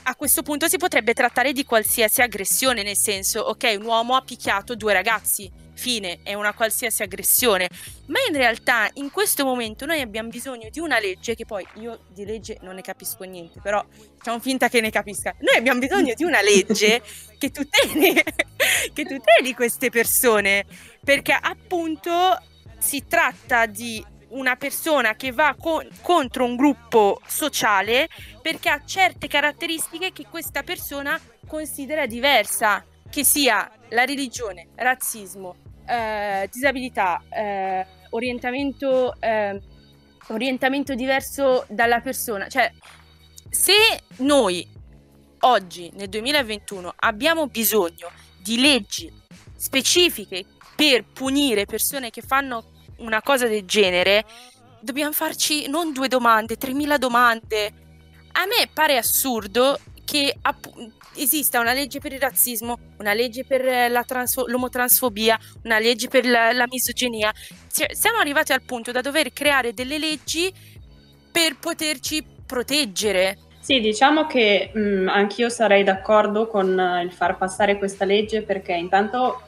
a 0.05 0.17
questo 0.17 0.43
punto 0.43 0.69
si 0.69 0.79
potrebbe 0.79 1.13
trattare 1.13 1.53
di 1.53 1.67
qualsiasi 1.67 2.23
aggressione, 2.23 2.83
nel 2.83 2.97
senso, 2.97 3.41
ok, 3.41 3.77
un 3.79 3.85
uomo 3.85 4.17
ha 4.17 4.23
picchiato 4.23 4.75
due 4.75 4.95
ragazzi, 4.95 5.51
fine, 5.75 6.19
è 6.23 6.35
una 6.35 6.53
qualsiasi 6.53 7.03
aggressione. 7.03 7.69
Ma 8.07 8.19
in 8.29 8.37
realtà 8.37 8.91
in 8.95 9.11
questo 9.11 9.45
momento 9.45 9.87
noi 9.87 10.01
abbiamo 10.01 10.29
bisogno 10.29 10.69
di 10.71 10.81
una 10.81 10.99
legge 10.99 11.35
che 11.35 11.45
poi 11.45 11.67
io 11.75 12.01
di 12.09 12.25
legge 12.25 12.59
non 12.63 12.75
ne 12.75 12.83
capisco 12.83 13.25
niente, 13.25 13.61
però 13.63 13.85
facciamo 14.17 14.41
finta 14.41 14.69
che 14.69 14.81
ne 14.81 14.91
capisca. 14.91 15.35
Noi 15.39 15.57
abbiamo 15.57 15.79
bisogno 15.79 16.15
di 16.15 16.25
una 16.25 16.43
legge 16.43 17.01
che 17.39 17.51
tuteli, 17.51 18.13
che 18.93 19.05
tuteli 19.05 19.55
queste 19.55 19.89
persone, 19.89 20.67
perché 21.09 21.33
appunto 21.33 22.39
si 22.77 23.07
tratta 23.07 23.65
di 23.65 24.05
una 24.29 24.57
persona 24.57 25.15
che 25.15 25.33
va 25.33 25.57
co- 25.59 25.83
contro 26.03 26.45
un 26.45 26.55
gruppo 26.55 27.23
sociale 27.27 28.11
perché 28.43 28.69
ha 28.69 28.85
certe 28.85 29.27
caratteristiche 29.27 30.13
che 30.13 30.27
questa 30.29 30.63
persona 30.63 31.19
considera 31.47 32.05
diversa, 32.05 32.85
che 33.09 33.25
sia 33.25 33.71
la 33.89 34.05
religione, 34.05 34.69
razzismo, 34.75 35.57
eh, 35.87 36.47
disabilità, 36.53 37.23
eh, 37.31 37.87
orientamento, 38.11 39.19
eh, 39.19 39.59
orientamento 40.27 40.95
diverso 40.95 41.65
dalla 41.71 42.01
persona. 42.01 42.49
Cioè, 42.49 42.71
se 43.49 43.73
noi 44.19 44.69
oggi, 45.39 45.91
nel 45.95 46.11
2021, 46.11 46.93
abbiamo 46.97 47.47
bisogno 47.47 48.11
di 48.43 48.61
leggi 48.61 49.11
specifiche 49.57 50.45
per 50.79 51.05
punire 51.13 51.65
persone 51.65 52.11
che 52.11 52.23
fanno 52.23 52.71
una 52.99 53.21
cosa 53.21 53.49
del 53.49 53.65
genere, 53.65 54.25
dobbiamo 54.81 55.11
farci 55.11 55.69
non 55.69 55.93
due 55.93 56.07
domande, 56.07 56.57
3.000 56.57 56.99
domande. 56.99 57.73
A 58.31 58.47
me 58.47 58.71
pare 58.73 58.97
assurdo 58.97 59.77
che 60.05 60.33
app- 60.41 60.67
esista 61.17 61.59
una 61.59 61.73
legge 61.73 61.99
per 61.99 62.13
il 62.13 62.21
razzismo, 62.21 62.79
una 62.99 63.13
legge 63.13 63.45
per 63.45 64.05
transfo- 64.07 64.47
l'omotransfobia, 64.47 65.37
una 65.65 65.81
legge 65.81 66.07
per 66.07 66.25
la, 66.25 66.53
la 66.53 66.69
misoginia. 66.69 67.33
Cioè, 67.73 67.93
siamo 67.93 68.19
arrivati 68.19 68.53
al 68.53 68.63
punto 68.63 68.93
da 68.93 69.01
dover 69.01 69.33
creare 69.33 69.75
delle 69.75 69.99
leggi 69.99 70.53
per 71.33 71.59
poterci 71.59 72.25
proteggere. 72.47 73.37
Sì, 73.59 73.81
diciamo 73.81 74.29
che 74.29 74.71
mh, 74.73 74.81
mm, 74.81 75.09
anch'io 75.09 75.49
sarei 75.49 75.83
d'accordo 75.83 76.47
con 76.47 76.69
il 77.03 77.13
far 77.13 77.37
passare 77.37 77.79
questa 77.79 78.05
legge 78.05 78.43
perché 78.43 78.75
intanto 78.75 79.43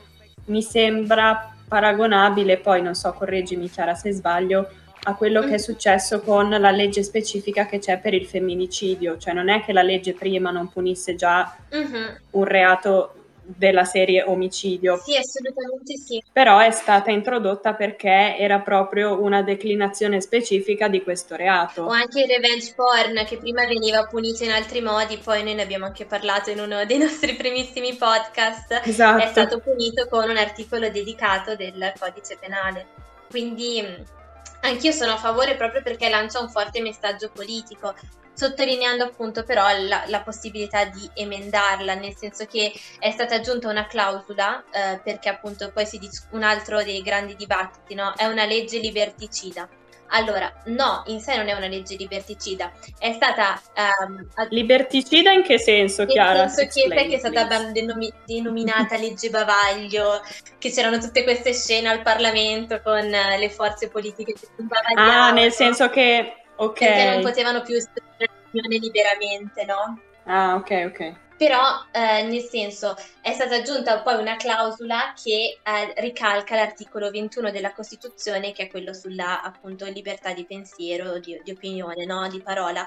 mi 0.50 0.62
sembra 0.62 1.54
paragonabile, 1.66 2.58
poi 2.58 2.82
non 2.82 2.94
so, 2.94 3.12
correggimi 3.12 3.70
Chiara 3.70 3.94
se 3.94 4.12
sbaglio, 4.12 4.68
a 5.04 5.14
quello 5.14 5.40
che 5.40 5.54
è 5.54 5.58
successo 5.58 6.20
con 6.20 6.50
la 6.50 6.70
legge 6.70 7.02
specifica 7.02 7.64
che 7.64 7.78
c'è 7.78 7.98
per 7.98 8.12
il 8.12 8.26
femminicidio, 8.26 9.16
cioè 9.16 9.32
non 9.32 9.48
è 9.48 9.62
che 9.64 9.72
la 9.72 9.82
legge 9.82 10.12
prima 10.12 10.50
non 10.50 10.68
punisse 10.68 11.14
già 11.14 11.56
uh-huh. 11.70 12.38
un 12.38 12.44
reato 12.44 13.14
della 13.56 13.84
serie 13.84 14.22
omicidio. 14.22 15.00
Sì, 15.04 15.16
assolutamente 15.16 15.96
sì. 15.96 16.22
Però 16.32 16.58
è 16.58 16.70
stata 16.70 17.10
introdotta 17.10 17.74
perché 17.74 18.36
era 18.38 18.60
proprio 18.60 19.20
una 19.20 19.42
declinazione 19.42 20.20
specifica 20.20 20.88
di 20.88 21.02
questo 21.02 21.36
reato. 21.36 21.82
O 21.82 21.90
anche 21.90 22.22
il 22.22 22.28
revenge 22.28 22.72
porn 22.74 23.24
che 23.26 23.38
prima 23.38 23.66
veniva 23.66 24.04
punito 24.04 24.44
in 24.44 24.50
altri 24.50 24.80
modi, 24.80 25.18
poi 25.18 25.42
noi 25.42 25.54
ne 25.54 25.62
abbiamo 25.62 25.86
anche 25.86 26.06
parlato 26.06 26.50
in 26.50 26.60
uno 26.60 26.84
dei 26.84 26.98
nostri 26.98 27.34
primissimi 27.34 27.94
podcast. 27.94 28.80
Esatto. 28.84 29.22
È 29.22 29.26
stato 29.28 29.60
punito 29.60 30.06
con 30.08 30.28
un 30.28 30.36
articolo 30.36 30.88
dedicato 30.90 31.56
del 31.56 31.92
codice 31.98 32.36
penale. 32.38 32.86
Quindi 33.28 34.18
Anch'io 34.62 34.92
sono 34.92 35.12
a 35.12 35.16
favore 35.16 35.56
proprio 35.56 35.82
perché 35.82 36.08
lancia 36.08 36.40
un 36.40 36.50
forte 36.50 36.80
messaggio 36.80 37.30
politico, 37.30 37.94
sottolineando 38.34 39.04
appunto 39.04 39.44
però 39.44 39.64
la, 39.78 40.04
la 40.06 40.22
possibilità 40.22 40.84
di 40.84 41.08
emendarla, 41.14 41.94
nel 41.94 42.14
senso 42.16 42.46
che 42.46 42.72
è 42.98 43.10
stata 43.10 43.36
aggiunta 43.36 43.68
una 43.68 43.86
clausola, 43.86 44.64
eh, 44.70 45.00
perché 45.02 45.28
appunto 45.28 45.70
poi 45.72 45.86
si 45.86 45.98
dice 45.98 46.22
un 46.30 46.42
altro 46.42 46.82
dei 46.82 47.02
grandi 47.02 47.36
dibattiti, 47.36 47.94
no? 47.94 48.12
è 48.16 48.26
una 48.26 48.44
legge 48.44 48.78
liberticida. 48.78 49.68
Allora, 50.10 50.52
no, 50.66 51.02
in 51.06 51.20
sé 51.20 51.36
non 51.36 51.48
è 51.48 51.52
una 51.52 51.66
legge 51.66 51.96
liberticida, 51.96 52.72
è 52.98 53.12
stata... 53.12 53.60
Um, 54.06 54.26
liberticida 54.48 55.30
in 55.30 55.42
che 55.42 55.58
senso, 55.58 56.06
Chiara? 56.06 56.40
Nel 56.40 56.50
senso 56.50 56.88
che, 56.88 57.06
che 57.06 57.14
è 57.16 57.18
stata 57.18 57.70
denomi- 57.70 58.12
denominata 58.24 58.96
legge 58.98 59.30
bavaglio, 59.30 60.20
che 60.58 60.70
c'erano 60.70 60.98
tutte 60.98 61.22
queste 61.22 61.52
scene 61.52 61.88
al 61.88 62.02
Parlamento 62.02 62.80
con 62.82 63.04
uh, 63.04 63.38
le 63.38 63.50
forze 63.50 63.88
politiche 63.88 64.32
che 64.32 64.38
si 64.38 64.60
imbavagliavano. 64.60 65.22
Ah, 65.22 65.30
nel 65.30 65.52
senso 65.52 65.88
che... 65.90 66.34
Ok. 66.56 66.78
Perché 66.78 67.10
non 67.10 67.22
potevano 67.22 67.62
più 67.62 67.76
esprimere 67.76 68.78
liberamente, 68.78 69.64
no? 69.64 69.98
Ah, 70.24 70.56
ok, 70.56 70.92
ok. 70.92 71.14
Però 71.40 71.86
eh, 71.90 72.22
nel 72.24 72.42
senso 72.42 72.94
è 73.22 73.32
stata 73.32 73.54
aggiunta 73.54 74.02
poi 74.02 74.20
una 74.20 74.36
clausola 74.36 75.14
che 75.16 75.58
eh, 75.64 75.94
ricalca 75.96 76.54
l'articolo 76.54 77.10
21 77.10 77.50
della 77.50 77.72
Costituzione 77.72 78.52
che 78.52 78.64
è 78.64 78.68
quello 78.68 78.92
sulla 78.92 79.40
appunto 79.40 79.86
libertà 79.86 80.34
di 80.34 80.44
pensiero, 80.44 81.18
di, 81.18 81.40
di 81.42 81.50
opinione, 81.50 82.04
no? 82.04 82.28
di 82.28 82.42
parola. 82.42 82.86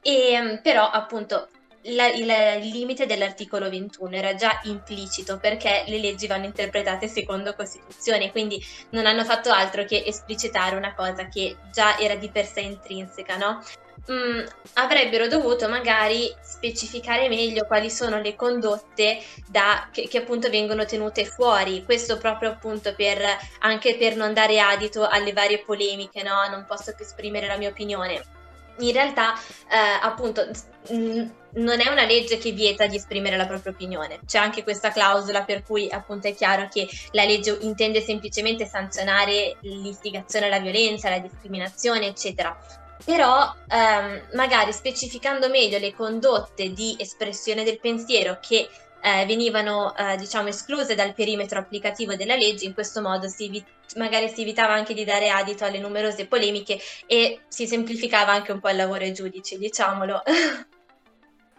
E, 0.00 0.32
ehm, 0.32 0.60
però 0.62 0.90
appunto 0.90 1.48
la, 1.84 2.08
il, 2.08 2.26
limite 2.68 3.06
dell'articolo 3.06 3.68
21 3.68 4.14
era 4.14 4.34
già 4.34 4.60
implicito 4.64 5.38
perché 5.38 5.84
le 5.86 5.98
leggi 5.98 6.26
vanno 6.26 6.44
interpretate 6.44 7.08
secondo 7.08 7.54
Costituzione, 7.54 8.30
quindi 8.30 8.62
non 8.90 9.06
hanno 9.06 9.24
fatto 9.24 9.50
altro 9.50 9.84
che 9.84 10.04
esplicitare 10.06 10.76
una 10.76 10.94
cosa 10.94 11.28
che 11.28 11.56
già 11.72 11.98
era 11.98 12.14
di 12.14 12.30
per 12.30 12.46
sé 12.46 12.60
intrinseca, 12.60 13.36
no? 13.36 13.62
mm, 14.10 14.44
avrebbero 14.74 15.28
dovuto 15.28 15.68
magari 15.68 16.32
specificare 16.42 17.28
meglio 17.28 17.66
quali 17.66 17.90
sono 17.90 18.20
le 18.20 18.34
condotte 18.34 19.20
da, 19.46 19.88
che, 19.92 20.08
che, 20.08 20.18
appunto 20.18 20.48
vengono 20.50 20.84
tenute 20.84 21.24
fuori, 21.24 21.84
questo 21.84 22.18
proprio 22.18 22.50
appunto 22.50 22.94
per, 22.94 23.20
anche 23.60 23.96
per 23.96 24.16
non 24.16 24.32
dare 24.32 24.60
adito 24.60 25.06
alle 25.06 25.32
varie 25.32 25.62
polemiche, 25.62 26.22
no? 26.22 26.46
Non 26.50 26.64
posso 26.66 26.94
più 26.94 27.04
esprimere 27.04 27.46
la 27.46 27.56
mia 27.56 27.68
opinione. 27.68 28.40
In 28.78 28.92
realtà, 28.92 29.34
eh, 29.34 29.98
appunto, 30.00 30.46
non 30.88 31.80
è 31.80 31.88
una 31.88 32.04
legge 32.04 32.38
che 32.38 32.52
vieta 32.52 32.86
di 32.86 32.96
esprimere 32.96 33.36
la 33.36 33.46
propria 33.46 33.72
opinione. 33.72 34.20
C'è 34.26 34.38
anche 34.38 34.62
questa 34.62 34.90
clausola 34.90 35.44
per 35.44 35.62
cui 35.62 35.88
appunto 35.90 36.28
è 36.28 36.34
chiaro 36.34 36.68
che 36.68 36.88
la 37.12 37.24
legge 37.24 37.56
intende 37.60 38.00
semplicemente 38.00 38.66
sanzionare 38.66 39.56
l'istigazione 39.60 40.46
alla 40.46 40.60
violenza, 40.60 41.10
la 41.10 41.18
discriminazione, 41.18 42.06
eccetera 42.06 42.56
però 43.04 43.52
ehm, 43.68 44.28
magari 44.34 44.72
specificando 44.72 45.48
meglio 45.48 45.78
le 45.78 45.92
condotte 45.92 46.72
di 46.72 46.94
espressione 46.98 47.64
del 47.64 47.80
pensiero 47.80 48.38
che 48.40 48.68
eh, 49.02 49.26
venivano 49.26 49.94
eh, 49.96 50.16
diciamo 50.16 50.48
escluse 50.48 50.94
dal 50.94 51.12
perimetro 51.12 51.58
applicativo 51.58 52.14
della 52.14 52.36
legge, 52.36 52.64
in 52.64 52.74
questo 52.74 53.02
modo 53.02 53.26
si 53.26 53.46
evi- 53.46 53.64
magari 53.96 54.28
si 54.28 54.42
evitava 54.42 54.72
anche 54.72 54.94
di 54.94 55.04
dare 55.04 55.28
adito 55.28 55.64
alle 55.64 55.80
numerose 55.80 56.26
polemiche 56.26 56.78
e 57.06 57.40
si 57.48 57.66
semplificava 57.66 58.32
anche 58.32 58.52
un 58.52 58.60
po' 58.60 58.70
il 58.70 58.76
lavoro 58.76 59.02
ai 59.02 59.12
giudici, 59.12 59.58
diciamolo. 59.58 60.22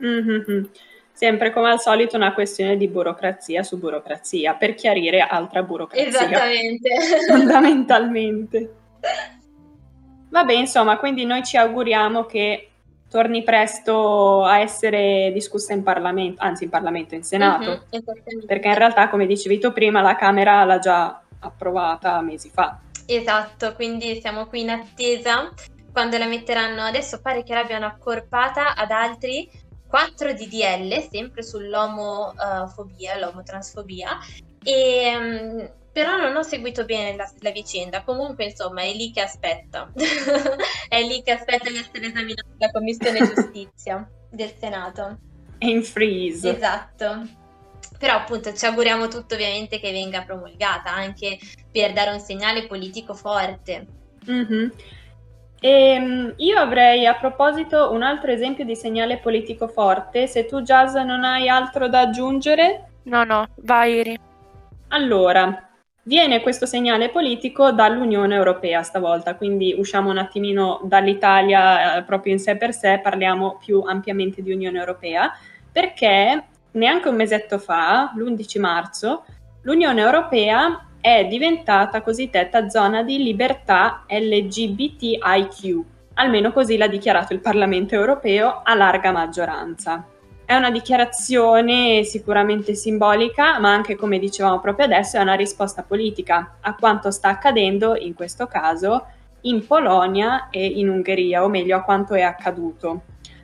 Mm-hmm. 0.03 0.63
Sempre 1.13 1.53
come 1.53 1.69
al 1.69 1.79
solito 1.79 2.17
una 2.17 2.33
questione 2.33 2.75
di 2.75 2.89
burocrazia 2.89 3.63
su 3.63 3.77
burocrazia, 3.77 4.55
per 4.55 4.73
chiarire 4.73 5.21
altra 5.21 5.61
burocrazia. 5.61 6.07
Esattamente. 6.07 6.89
Fondamentalmente. 7.29 8.73
Vabbè, 10.29 10.53
insomma, 10.53 10.97
quindi 10.97 11.23
noi 11.23 11.43
ci 11.43 11.55
auguriamo 11.55 12.25
che 12.25 12.72
torni 13.13 13.43
presto 13.43 14.43
a 14.43 14.57
essere 14.57 15.29
discussa 15.31 15.71
in 15.73 15.83
Parlamento, 15.83 16.41
anzi 16.41 16.63
in 16.63 16.71
Parlamento, 16.71 17.13
in 17.13 17.21
Senato, 17.21 17.85
uh-huh, 17.91 18.45
perché 18.47 18.69
in 18.69 18.73
realtà, 18.73 19.07
come 19.07 19.27
dicevi 19.27 19.59
tu 19.59 19.71
prima, 19.71 20.01
la 20.01 20.15
Camera 20.15 20.63
l'ha 20.63 20.79
già 20.79 21.21
approvata 21.37 22.19
mesi 22.21 22.49
fa. 22.49 22.79
Esatto, 23.05 23.73
quindi 23.73 24.19
siamo 24.19 24.47
qui 24.47 24.61
in 24.61 24.71
attesa 24.71 25.53
quando 25.91 26.17
la 26.17 26.25
metteranno. 26.25 26.81
Adesso 26.81 27.21
pare 27.21 27.43
che 27.43 27.53
l'abbiano 27.53 27.85
accorpata 27.85 28.73
ad 28.73 28.89
altri 28.89 29.47
4 29.87 30.33
DDL, 30.33 31.07
sempre 31.11 31.43
sull'omofobia, 31.43 33.19
l'omotransfobia, 33.19 34.17
e 34.63 35.15
um, 35.15 35.71
però 35.93 36.17
non 36.17 36.35
ho 36.35 36.41
seguito 36.41 36.85
bene 36.85 37.15
la, 37.15 37.31
la, 37.39 37.51
vicenda. 37.51 38.03
Comunque, 38.03 38.45
insomma, 38.45 38.81
è 38.81 38.91
lì 38.93 39.11
che 39.11 39.21
aspetta. 39.21 39.91
è 40.89 41.01
lì 41.03 41.21
che 41.21 41.31
aspetta 41.31 41.69
di 41.69 41.77
essere 41.77 42.07
esaminata 42.07 42.47
la 42.57 42.71
Commissione 42.71 43.19
Giustizia 43.19 44.09
del 44.31 44.51
Senato. 44.59 45.17
È 45.59 45.65
in 45.67 45.83
freeze. 45.83 46.55
Esatto. 46.55 47.21
Però 47.99 48.15
appunto 48.15 48.53
ci 48.53 48.65
auguriamo 48.65 49.07
tutto 49.07 49.35
ovviamente 49.35 49.79
che 49.79 49.91
venga 49.91 50.23
promulgata 50.23 50.91
anche 50.91 51.37
per 51.71 51.93
dare 51.93 52.11
un 52.11 52.19
segnale 52.19 52.65
politico 52.65 53.13
forte. 53.13 53.85
Mm-hmm. 54.29 54.69
E, 55.59 55.69
ehm, 55.69 56.33
io 56.37 56.57
avrei 56.57 57.05
a 57.05 57.13
proposito 57.13 57.91
un 57.91 58.01
altro 58.01 58.31
esempio 58.31 58.65
di 58.65 58.75
segnale 58.75 59.19
politico 59.19 59.67
forte. 59.67 60.25
Se 60.25 60.45
tu, 60.45 60.61
Jazz, 60.61 60.95
non 60.95 61.23
hai 61.23 61.47
altro 61.47 61.87
da 61.87 62.01
aggiungere. 62.01 62.89
No, 63.03 63.23
no, 63.23 63.47
vai 63.57 63.93
Iri. 63.99 64.19
Allora, 64.89 65.69
Viene 66.05 66.41
questo 66.41 66.65
segnale 66.65 67.09
politico 67.09 67.71
dall'Unione 67.71 68.35
Europea 68.35 68.83
stavolta, 68.83 69.35
quindi 69.35 69.73
usciamo 69.77 70.09
un 70.09 70.17
attimino 70.17 70.81
dall'Italia 70.83 71.95
eh, 71.95 72.03
proprio 72.03 72.33
in 72.33 72.39
sé 72.39 72.57
per 72.57 72.73
sé, 72.73 72.99
parliamo 73.01 73.57
più 73.57 73.79
ampiamente 73.79 74.41
di 74.41 74.51
Unione 74.51 74.79
Europea, 74.79 75.31
perché 75.71 76.43
neanche 76.71 77.07
un 77.07 77.15
mesetto 77.15 77.57
fa, 77.57 78.11
l'11 78.17 78.59
marzo, 78.59 79.23
l'Unione 79.61 80.01
Europea 80.01 80.89
è 80.99 81.25
diventata 81.25 82.01
cosiddetta 82.01 82.67
zona 82.67 83.01
di 83.01 83.23
libertà 83.23 84.03
LGBTIQ, 84.05 85.83
almeno 86.15 86.51
così 86.51 86.75
l'ha 86.75 86.87
dichiarato 86.87 87.31
il 87.31 87.39
Parlamento 87.39 87.95
Europeo 87.95 88.59
a 88.61 88.75
larga 88.75 89.13
maggioranza. 89.13 90.05
È 90.45 90.53
una 90.55 90.71
dichiarazione 90.71 92.03
sicuramente 92.03 92.75
simbolica, 92.75 93.59
ma 93.59 93.73
anche, 93.73 93.95
come 93.95 94.19
dicevamo 94.19 94.59
proprio 94.59 94.85
adesso, 94.85 95.15
è 95.15 95.21
una 95.21 95.35
risposta 95.35 95.83
politica 95.83 96.57
a 96.59 96.75
quanto 96.75 97.11
sta 97.11 97.29
accadendo, 97.29 97.95
in 97.95 98.13
questo 98.13 98.45
caso, 98.47 99.05
in 99.41 99.65
Polonia 99.65 100.49
e 100.49 100.65
in 100.65 100.89
Ungheria, 100.89 101.45
o 101.45 101.47
meglio 101.47 101.77
a 101.77 101.81
quanto 101.83 102.13
è 102.13 102.21
accaduto, 102.21 103.03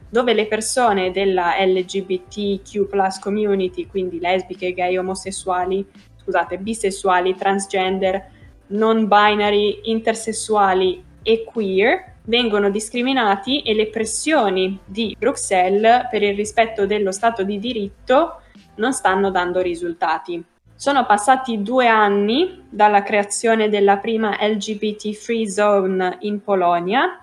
dove 0.09 0.33
le 0.33 0.47
persone 0.47 1.11
della 1.11 1.53
LGBTQ 1.57 3.19
community, 3.21 3.87
quindi 3.87 4.19
lesbiche, 4.19 4.73
gay, 4.73 4.97
omosessuali, 4.97 5.85
scusate, 6.21 6.57
bisessuali, 6.57 7.33
transgender, 7.33 8.29
non 8.67 9.07
binary, 9.07 9.79
intersessuali 9.83 11.01
e 11.23 11.45
queer, 11.45 12.15
vengono 12.29 12.69
discriminati 12.69 13.61
e 13.63 13.73
le 13.73 13.87
pressioni 13.87 14.79
di 14.85 15.15
Bruxelles 15.17 16.07
per 16.11 16.21
il 16.21 16.35
rispetto 16.35 16.85
dello 16.85 17.11
Stato 17.11 17.43
di 17.43 17.59
diritto 17.59 18.41
non 18.75 18.93
stanno 18.93 19.31
dando 19.31 19.61
risultati. 19.61 20.41
Sono 20.75 21.05
passati 21.05 21.61
due 21.61 21.87
anni 21.87 22.65
dalla 22.69 23.03
creazione 23.03 23.67
della 23.67 23.97
prima 23.97 24.37
LGBT 24.39 25.11
Free 25.11 25.49
Zone 25.49 26.17
in 26.21 26.41
Polonia, 26.41 27.21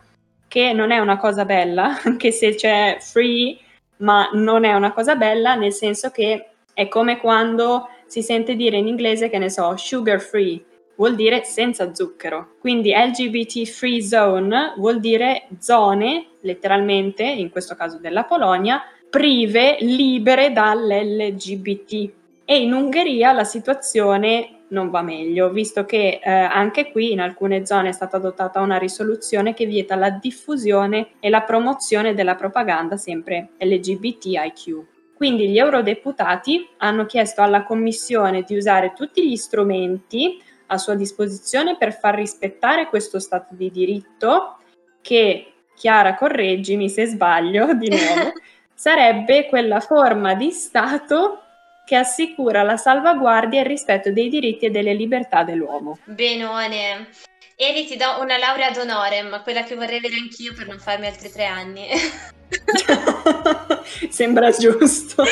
che 0.48 0.72
non 0.72 0.90
è 0.90 0.98
una 0.98 1.16
cosa 1.16 1.44
bella, 1.44 2.00
anche 2.04 2.32
se 2.32 2.54
c'è 2.54 2.98
free, 3.00 3.56
ma 3.98 4.28
non 4.34 4.64
è 4.64 4.74
una 4.74 4.92
cosa 4.92 5.14
bella, 5.14 5.54
nel 5.54 5.72
senso 5.72 6.10
che 6.10 6.48
è 6.74 6.88
come 6.88 7.18
quando 7.18 7.88
si 8.06 8.22
sente 8.22 8.56
dire 8.56 8.76
in 8.76 8.88
inglese, 8.88 9.30
che 9.30 9.38
ne 9.38 9.48
so, 9.48 9.76
sugar 9.76 10.20
free, 10.20 10.62
vuol 10.96 11.14
dire 11.14 11.44
senza 11.44 11.94
zucchero. 11.94 12.54
Quindi 12.58 12.92
LGBT 12.92 13.64
Free 13.66 14.02
Zone 14.02 14.74
vuol 14.76 15.00
dire 15.00 15.48
zone, 15.60 16.26
letteralmente, 16.40 17.22
in 17.22 17.50
questo 17.50 17.74
caso 17.74 17.98
della 17.98 18.24
Polonia, 18.24 18.82
prive, 19.08 19.76
libere 19.80 20.52
dall'LGBT. 20.52 22.10
E 22.44 22.60
in 22.60 22.72
Ungheria 22.72 23.32
la 23.32 23.44
situazione 23.44 24.50
non 24.68 24.90
va 24.90 25.02
meglio, 25.02 25.50
visto 25.50 25.84
che 25.84 26.20
eh, 26.22 26.30
anche 26.30 26.90
qui 26.90 27.12
in 27.12 27.20
alcune 27.20 27.64
zone 27.66 27.90
è 27.90 27.92
stata 27.92 28.16
adottata 28.16 28.60
una 28.60 28.78
risoluzione 28.78 29.54
che 29.54 29.66
vieta 29.66 29.94
la 29.94 30.10
diffusione 30.10 31.10
e 31.20 31.28
la 31.28 31.42
promozione 31.42 32.14
della 32.14 32.34
propaganda 32.34 32.96
sempre 32.96 33.50
LGBTIQ. 33.58 34.84
Quindi 35.14 35.48
gli 35.48 35.58
eurodeputati 35.58 36.68
hanno 36.78 37.06
chiesto 37.06 37.40
alla 37.40 37.62
Commissione 37.62 38.42
di 38.42 38.56
usare 38.56 38.92
tutti 38.94 39.26
gli 39.26 39.36
strumenti 39.36 40.42
a 40.66 40.78
sua 40.78 40.94
disposizione 40.94 41.76
per 41.76 41.96
far 41.96 42.14
rispettare 42.14 42.88
questo 42.88 43.18
Stato 43.18 43.54
di 43.54 43.70
diritto 43.70 44.58
che, 45.00 45.52
Chiara, 45.74 46.14
correggimi 46.14 46.88
se 46.88 47.06
sbaglio 47.06 47.72
di 47.74 47.88
nuovo, 47.88 48.32
sarebbe 48.74 49.46
quella 49.46 49.80
forma 49.80 50.34
di 50.34 50.50
Stato 50.50 51.42
che 51.84 51.94
assicura 51.94 52.62
la 52.62 52.76
salvaguardia 52.76 53.60
e 53.60 53.62
il 53.62 53.68
rispetto 53.68 54.10
dei 54.10 54.28
diritti 54.28 54.66
e 54.66 54.70
delle 54.70 54.92
libertà 54.92 55.44
dell'uomo. 55.44 55.98
Benone. 56.04 57.08
Eri 57.54 57.86
ti 57.86 57.96
do 57.96 58.20
una 58.20 58.36
laurea 58.36 58.70
d'onore, 58.70 59.22
ma 59.22 59.40
quella 59.40 59.62
che 59.62 59.76
vorrei 59.76 59.98
avere 59.98 60.16
anch'io 60.16 60.52
per 60.52 60.66
non 60.66 60.78
farmi 60.78 61.06
altri 61.06 61.30
tre 61.30 61.46
anni. 61.46 61.86
sembra 64.10 64.50
giusto. 64.50 65.24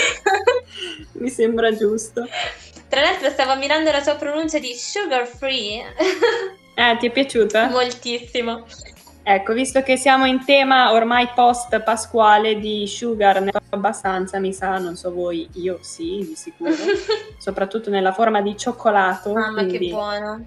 Mi 1.14 1.29
sembra 1.29 1.77
giusto. 1.77 2.27
Tra 2.95 3.03
l'altro 3.03 3.29
stavo 3.29 3.51
ammirando 3.51 3.91
la 3.91 4.01
tua 4.01 4.15
pronuncia 4.15 4.61
di 4.61 4.73
sugar 4.73 5.27
free. 5.27 5.83
Eh, 6.77 6.97
ti 6.99 7.07
è 7.07 7.11
piaciuta? 7.13 7.69
Moltissimo. 7.69 8.65
Ecco, 9.23 9.53
visto 9.53 9.81
che 9.83 9.97
siamo 9.97 10.27
in 10.27 10.45
tema 10.45 10.91
ormai 10.93 11.29
post 11.33 11.81
pasquale 11.83 12.59
di 12.59 12.85
sugar, 12.89 13.41
ne 13.41 13.51
ho 13.55 13.61
abbastanza, 13.71 14.41
mi 14.41 14.53
sa, 14.53 14.79
non 14.79 14.97
so 14.97 15.13
voi, 15.13 15.49
io 15.53 15.79
sì, 15.83 16.25
di 16.27 16.35
sicuro, 16.35 16.73
soprattutto 17.39 17.91
nella 17.91 18.13
forma 18.13 18.43
di 18.43 18.57
cioccolato. 18.57 19.33
Mamma 19.33 19.65
quindi... 19.65 19.79
che 19.79 19.93
buono. 19.93 20.47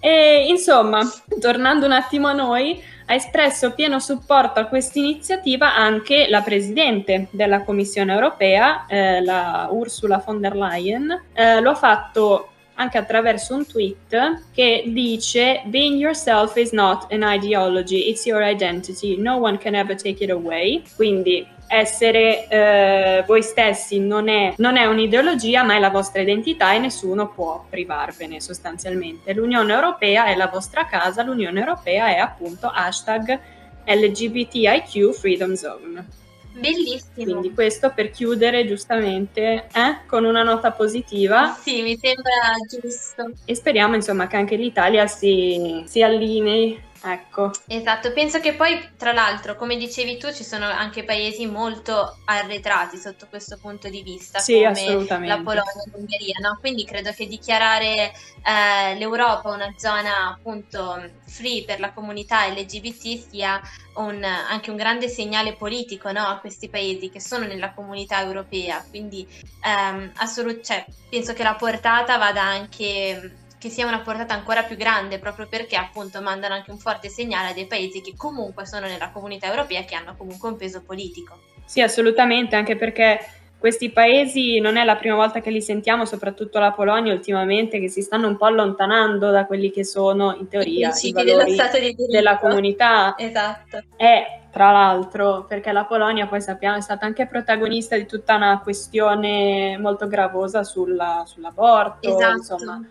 e 0.00 0.46
insomma, 0.48 1.00
tornando 1.38 1.84
un 1.84 1.92
attimo 1.92 2.28
a 2.28 2.32
noi, 2.32 2.82
Ha 3.10 3.14
espresso 3.14 3.72
pieno 3.72 4.00
supporto 4.00 4.60
a 4.60 4.66
questa 4.66 4.98
iniziativa 4.98 5.74
anche 5.74 6.26
la 6.28 6.42
Presidente 6.42 7.28
della 7.30 7.62
Commissione 7.62 8.12
europea, 8.12 8.84
eh, 8.86 9.22
la 9.22 9.68
Ursula 9.70 10.22
von 10.22 10.42
der 10.42 10.54
Leyen. 10.54 11.24
Eh, 11.32 11.58
lo 11.62 11.70
ha 11.70 11.74
fatto 11.74 12.48
anche 12.74 12.98
attraverso 12.98 13.54
un 13.54 13.66
tweet 13.66 14.42
che 14.52 14.84
dice 14.86 15.62
Being 15.64 15.98
yourself 15.98 16.56
is 16.56 16.70
not 16.72 17.10
an 17.10 17.22
ideology, 17.24 18.10
it's 18.10 18.26
your 18.26 18.42
identity. 18.42 19.16
No 19.16 19.38
one 19.38 19.56
can 19.56 19.74
ever 19.74 19.96
take 19.96 20.22
it 20.22 20.30
away. 20.30 20.82
Quindi 20.94 21.46
essere 21.68 22.48
eh, 22.48 23.24
voi 23.26 23.42
stessi 23.42 24.00
non 24.00 24.28
è, 24.28 24.54
non 24.56 24.76
è, 24.76 24.86
un'ideologia, 24.86 25.62
ma 25.62 25.74
è 25.74 25.78
la 25.78 25.90
vostra 25.90 26.22
identità 26.22 26.74
e 26.74 26.78
nessuno 26.78 27.28
può 27.28 27.64
privarvene 27.68 28.40
sostanzialmente. 28.40 29.32
L'Unione 29.34 29.72
Europea 29.72 30.26
è 30.26 30.34
la 30.34 30.48
vostra 30.48 30.86
casa, 30.86 31.22
l'Unione 31.22 31.60
Europea 31.60 32.08
è 32.08 32.16
appunto 32.16 32.70
hashtag 32.72 33.38
LGBTIQ 33.84 35.12
Freedom 35.12 35.54
Zone. 35.54 36.26
Bellissimo. 36.58 37.06
Quindi 37.14 37.52
questo 37.52 37.92
per 37.94 38.10
chiudere 38.10 38.66
giustamente 38.66 39.66
eh, 39.72 39.98
con 40.06 40.24
una 40.24 40.42
nota 40.42 40.72
positiva. 40.72 41.56
Sì, 41.60 41.82
mi 41.82 41.96
sembra 41.96 42.32
giusto. 42.68 43.30
E 43.44 43.54
speriamo 43.54 43.94
insomma 43.94 44.26
che 44.26 44.36
anche 44.36 44.56
l'Italia 44.56 45.06
si, 45.06 45.84
si 45.86 46.02
allinei 46.02 46.86
Ecco. 47.02 47.50
Esatto, 47.66 48.12
penso 48.12 48.40
che 48.40 48.54
poi 48.54 48.90
tra 48.96 49.12
l'altro, 49.12 49.54
come 49.56 49.76
dicevi 49.76 50.16
tu, 50.18 50.32
ci 50.32 50.44
sono 50.44 50.64
anche 50.66 51.04
paesi 51.04 51.46
molto 51.46 52.18
arretrati 52.24 52.96
sotto 52.96 53.26
questo 53.28 53.56
punto 53.60 53.88
di 53.88 54.02
vista, 54.02 54.38
sì, 54.38 54.62
come 54.62 55.26
la 55.26 55.36
Polonia 55.36 55.82
e 55.86 55.90
l'Ungheria, 55.92 56.36
no? 56.40 56.58
Quindi 56.60 56.84
credo 56.84 57.12
che 57.12 57.26
dichiarare 57.26 58.12
eh, 58.42 58.94
l'Europa 58.96 59.50
una 59.50 59.72
zona 59.76 60.30
appunto 60.30 61.10
free 61.26 61.64
per 61.64 61.78
la 61.78 61.92
comunità 61.92 62.46
LGBT 62.48 63.28
sia 63.30 63.60
un, 63.94 64.22
anche 64.24 64.70
un 64.70 64.76
grande 64.76 65.08
segnale 65.08 65.54
politico 65.54 66.10
no? 66.12 66.26
a 66.26 66.38
questi 66.38 66.68
paesi 66.68 67.10
che 67.10 67.20
sono 67.20 67.46
nella 67.46 67.72
comunità 67.72 68.22
europea. 68.22 68.84
Quindi 68.88 69.26
ehm, 69.64 70.12
assolut- 70.16 70.64
cioè, 70.64 70.84
penso 71.08 71.32
che 71.32 71.42
la 71.42 71.54
portata 71.54 72.16
vada 72.16 72.42
anche 72.42 73.46
che 73.58 73.68
sia 73.68 73.86
una 73.86 74.00
portata 74.00 74.34
ancora 74.34 74.62
più 74.62 74.76
grande 74.76 75.18
proprio 75.18 75.46
perché 75.48 75.76
appunto 75.76 76.22
mandano 76.22 76.54
anche 76.54 76.70
un 76.70 76.78
forte 76.78 77.08
segnale 77.08 77.50
a 77.50 77.52
dei 77.52 77.66
paesi 77.66 78.00
che 78.00 78.14
comunque 78.16 78.64
sono 78.66 78.86
nella 78.86 79.10
comunità 79.10 79.46
europea 79.46 79.80
e 79.80 79.84
che 79.84 79.96
hanno 79.96 80.14
comunque 80.16 80.48
un 80.48 80.56
peso 80.56 80.82
politico. 80.82 81.40
Sì, 81.64 81.82
assolutamente, 81.82 82.56
anche 82.56 82.76
perché 82.76 83.18
questi 83.58 83.90
paesi 83.90 84.60
non 84.60 84.76
è 84.76 84.84
la 84.84 84.94
prima 84.94 85.16
volta 85.16 85.40
che 85.40 85.50
li 85.50 85.60
sentiamo, 85.60 86.04
soprattutto 86.04 86.60
la 86.60 86.70
Polonia 86.70 87.12
ultimamente, 87.12 87.80
che 87.80 87.88
si 87.88 88.02
stanno 88.02 88.28
un 88.28 88.36
po' 88.36 88.46
allontanando 88.46 89.30
da 89.30 89.44
quelli 89.46 89.70
che 89.72 89.84
sono 89.84 90.34
in 90.36 90.46
teoria 90.46 90.92
i, 90.94 91.08
i 91.08 91.12
valori 91.12 91.56
di 91.96 92.06
della 92.06 92.38
comunità. 92.38 93.16
Esatto. 93.18 93.82
E 93.96 94.42
tra 94.52 94.70
l'altro, 94.70 95.44
perché 95.46 95.72
la 95.72 95.84
Polonia 95.84 96.28
poi 96.28 96.40
sappiamo 96.40 96.76
è 96.76 96.80
stata 96.80 97.04
anche 97.04 97.26
protagonista 97.26 97.96
di 97.96 98.06
tutta 98.06 98.36
una 98.36 98.60
questione 98.60 99.76
molto 99.76 100.06
gravosa 100.06 100.62
sulla, 100.62 101.24
sull'aborto, 101.26 102.08
esatto. 102.08 102.36
insomma 102.36 102.88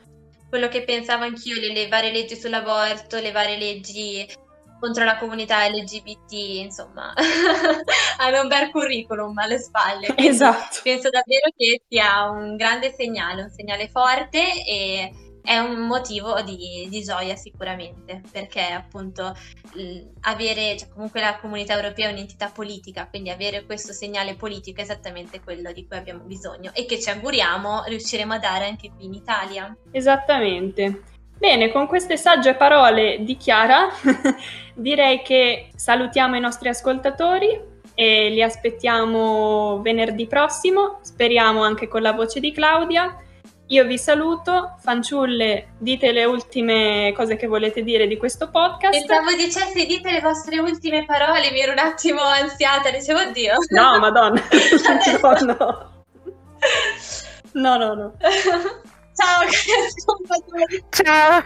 quello 0.50 0.68
che 0.68 0.84
pensavo 0.84 1.24
anch'io, 1.24 1.60
le, 1.60 1.72
le 1.74 1.88
varie 1.88 2.12
leggi 2.12 2.36
sull'aborto, 2.36 3.20
le 3.20 3.32
varie 3.32 3.58
leggi 3.58 4.28
contro 4.80 5.04
la 5.04 5.18
comunità 5.18 5.68
LGBT, 5.68 6.32
insomma, 6.32 7.14
hanno 8.18 8.42
un 8.42 8.48
bel 8.48 8.70
curriculum 8.70 9.38
alle 9.38 9.60
spalle. 9.60 10.16
Esatto. 10.16 10.80
Penso 10.84 11.10
davvero 11.10 11.50
che 11.56 11.82
sia 11.88 12.30
un 12.30 12.56
grande 12.56 12.94
segnale, 12.94 13.44
un 13.44 13.50
segnale 13.50 13.88
forte 13.90 14.64
e 14.66 15.12
è 15.48 15.60
un 15.60 15.88
motivo 15.88 16.42
di, 16.42 16.88
di 16.90 17.02
gioia 17.02 17.38
sicuramente, 17.38 18.22
perché 18.30 18.64
appunto 18.64 19.34
avere, 20.22 20.76
cioè 20.78 20.90
comunque 20.90 21.22
la 21.22 21.38
comunità 21.40 21.74
europea 21.74 22.10
è 22.10 22.12
un'entità 22.12 22.52
politica, 22.54 23.08
quindi 23.08 23.30
avere 23.30 23.64
questo 23.64 23.94
segnale 23.94 24.36
politico 24.36 24.82
è 24.82 24.84
esattamente 24.84 25.40
quello 25.40 25.72
di 25.72 25.88
cui 25.88 25.96
abbiamo 25.96 26.26
bisogno 26.26 26.72
e 26.74 26.86
che 26.86 27.00
ci 27.00 27.10
auguriamo 27.10 27.86
riusciremo 27.86 28.34
a 28.34 28.40
dare 28.40 28.68
anche 28.68 28.92
qui 28.94 29.06
in 29.06 29.14
Italia. 29.14 29.74
Esattamente. 29.92 31.04
Bene, 31.38 31.72
con 31.72 31.88
queste 31.88 32.18
sagge 32.18 32.56
parole 32.56 33.24
di 33.24 33.38
Chiara 33.38 33.88
direi 34.76 35.22
che 35.22 35.70
salutiamo 35.74 36.36
i 36.36 36.42
nostri 36.42 36.68
ascoltatori 36.68 37.58
e 37.94 38.30
li 38.30 38.42
aspettiamo 38.44 39.80
venerdì 39.82 40.28
prossimo, 40.28 41.00
speriamo 41.04 41.64
anche 41.64 41.88
con 41.88 42.02
la 42.02 42.12
voce 42.12 42.42
di 42.42 42.52
Claudia 42.52 43.22
io 43.68 43.86
vi 43.86 43.98
saluto, 43.98 44.76
fanciulle, 44.80 45.74
dite 45.78 46.12
le 46.12 46.24
ultime 46.24 47.14
cose 47.16 47.36
che 47.36 47.48
volete 47.48 47.84
dire 47.84 48.08
di 48.08 48.18
questo 48.18 48.50
podcast. 48.50 48.98
Pensavo 48.98 49.36
dicessi 49.36 49.86
dite 49.86 50.12
le 50.12 50.22
vostre 50.22 50.60
ultime 50.60 51.06
parole, 51.06 51.52
mi 51.52 51.60
ero 51.60 51.74
un 51.74 51.80
attimo 51.80 52.22
ansiata, 52.22 52.90
dicevo 52.92 53.20
oddio. 53.20 53.56
No, 53.70 54.00
madonna, 54.00 54.42
no, 55.22 55.54
no. 55.54 55.92
No, 57.54 57.78
no, 57.78 57.94
no. 57.94 58.14
Ciao, 59.18 59.44
Ciao. 60.92 61.44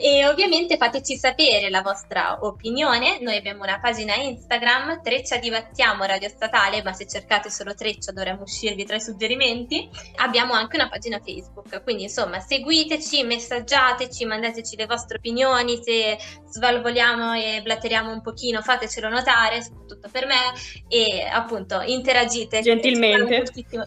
E 0.00 0.24
ovviamente 0.26 0.76
fateci 0.76 1.16
sapere 1.16 1.70
la 1.70 1.82
vostra 1.82 2.38
opinione. 2.42 3.18
Noi 3.20 3.36
abbiamo 3.36 3.64
una 3.64 3.80
pagina 3.80 4.14
Instagram, 4.14 5.02
Treccia 5.02 5.38
Dibattiamo 5.38 6.04
Radio 6.04 6.28
Statale, 6.28 6.82
ma 6.84 6.92
se 6.92 7.08
cercate 7.08 7.50
solo 7.50 7.74
Treccia 7.74 8.12
dovremmo 8.12 8.42
uscirvi 8.42 8.84
tra 8.84 8.96
i 8.96 9.00
suggerimenti. 9.00 9.88
Abbiamo 10.16 10.52
anche 10.52 10.76
una 10.76 10.88
pagina 10.88 11.18
Facebook, 11.18 11.82
quindi 11.82 12.04
insomma 12.04 12.38
seguiteci, 12.38 13.24
messaggiateci, 13.24 14.24
mandateci 14.24 14.76
le 14.76 14.86
vostre 14.86 15.18
opinioni, 15.18 15.82
se 15.82 16.16
svalvoliamo 16.48 17.34
e 17.34 17.60
blatteriamo 17.62 18.12
un 18.12 18.22
pochino 18.22 18.62
fatecelo 18.62 19.08
notare, 19.08 19.62
soprattutto 19.62 20.08
per 20.12 20.26
me, 20.26 20.52
e 20.86 21.26
appunto 21.28 21.80
interagite. 21.80 22.60
Gentilmente. 22.60 23.42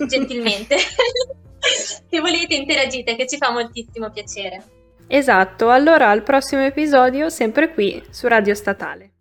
Gentilmente. 0.07 0.75
se 2.09 2.19
volete 2.19 2.55
interagite 2.55 3.15
che 3.15 3.27
ci 3.27 3.37
fa 3.37 3.51
moltissimo 3.51 4.09
piacere. 4.09 4.80
Esatto, 5.13 5.69
allora 5.69 6.07
al 6.07 6.23
prossimo 6.23 6.63
episodio 6.63 7.27
sempre 7.27 7.73
qui 7.73 8.01
su 8.11 8.29
Radio 8.29 8.55
Statale. 8.55 9.09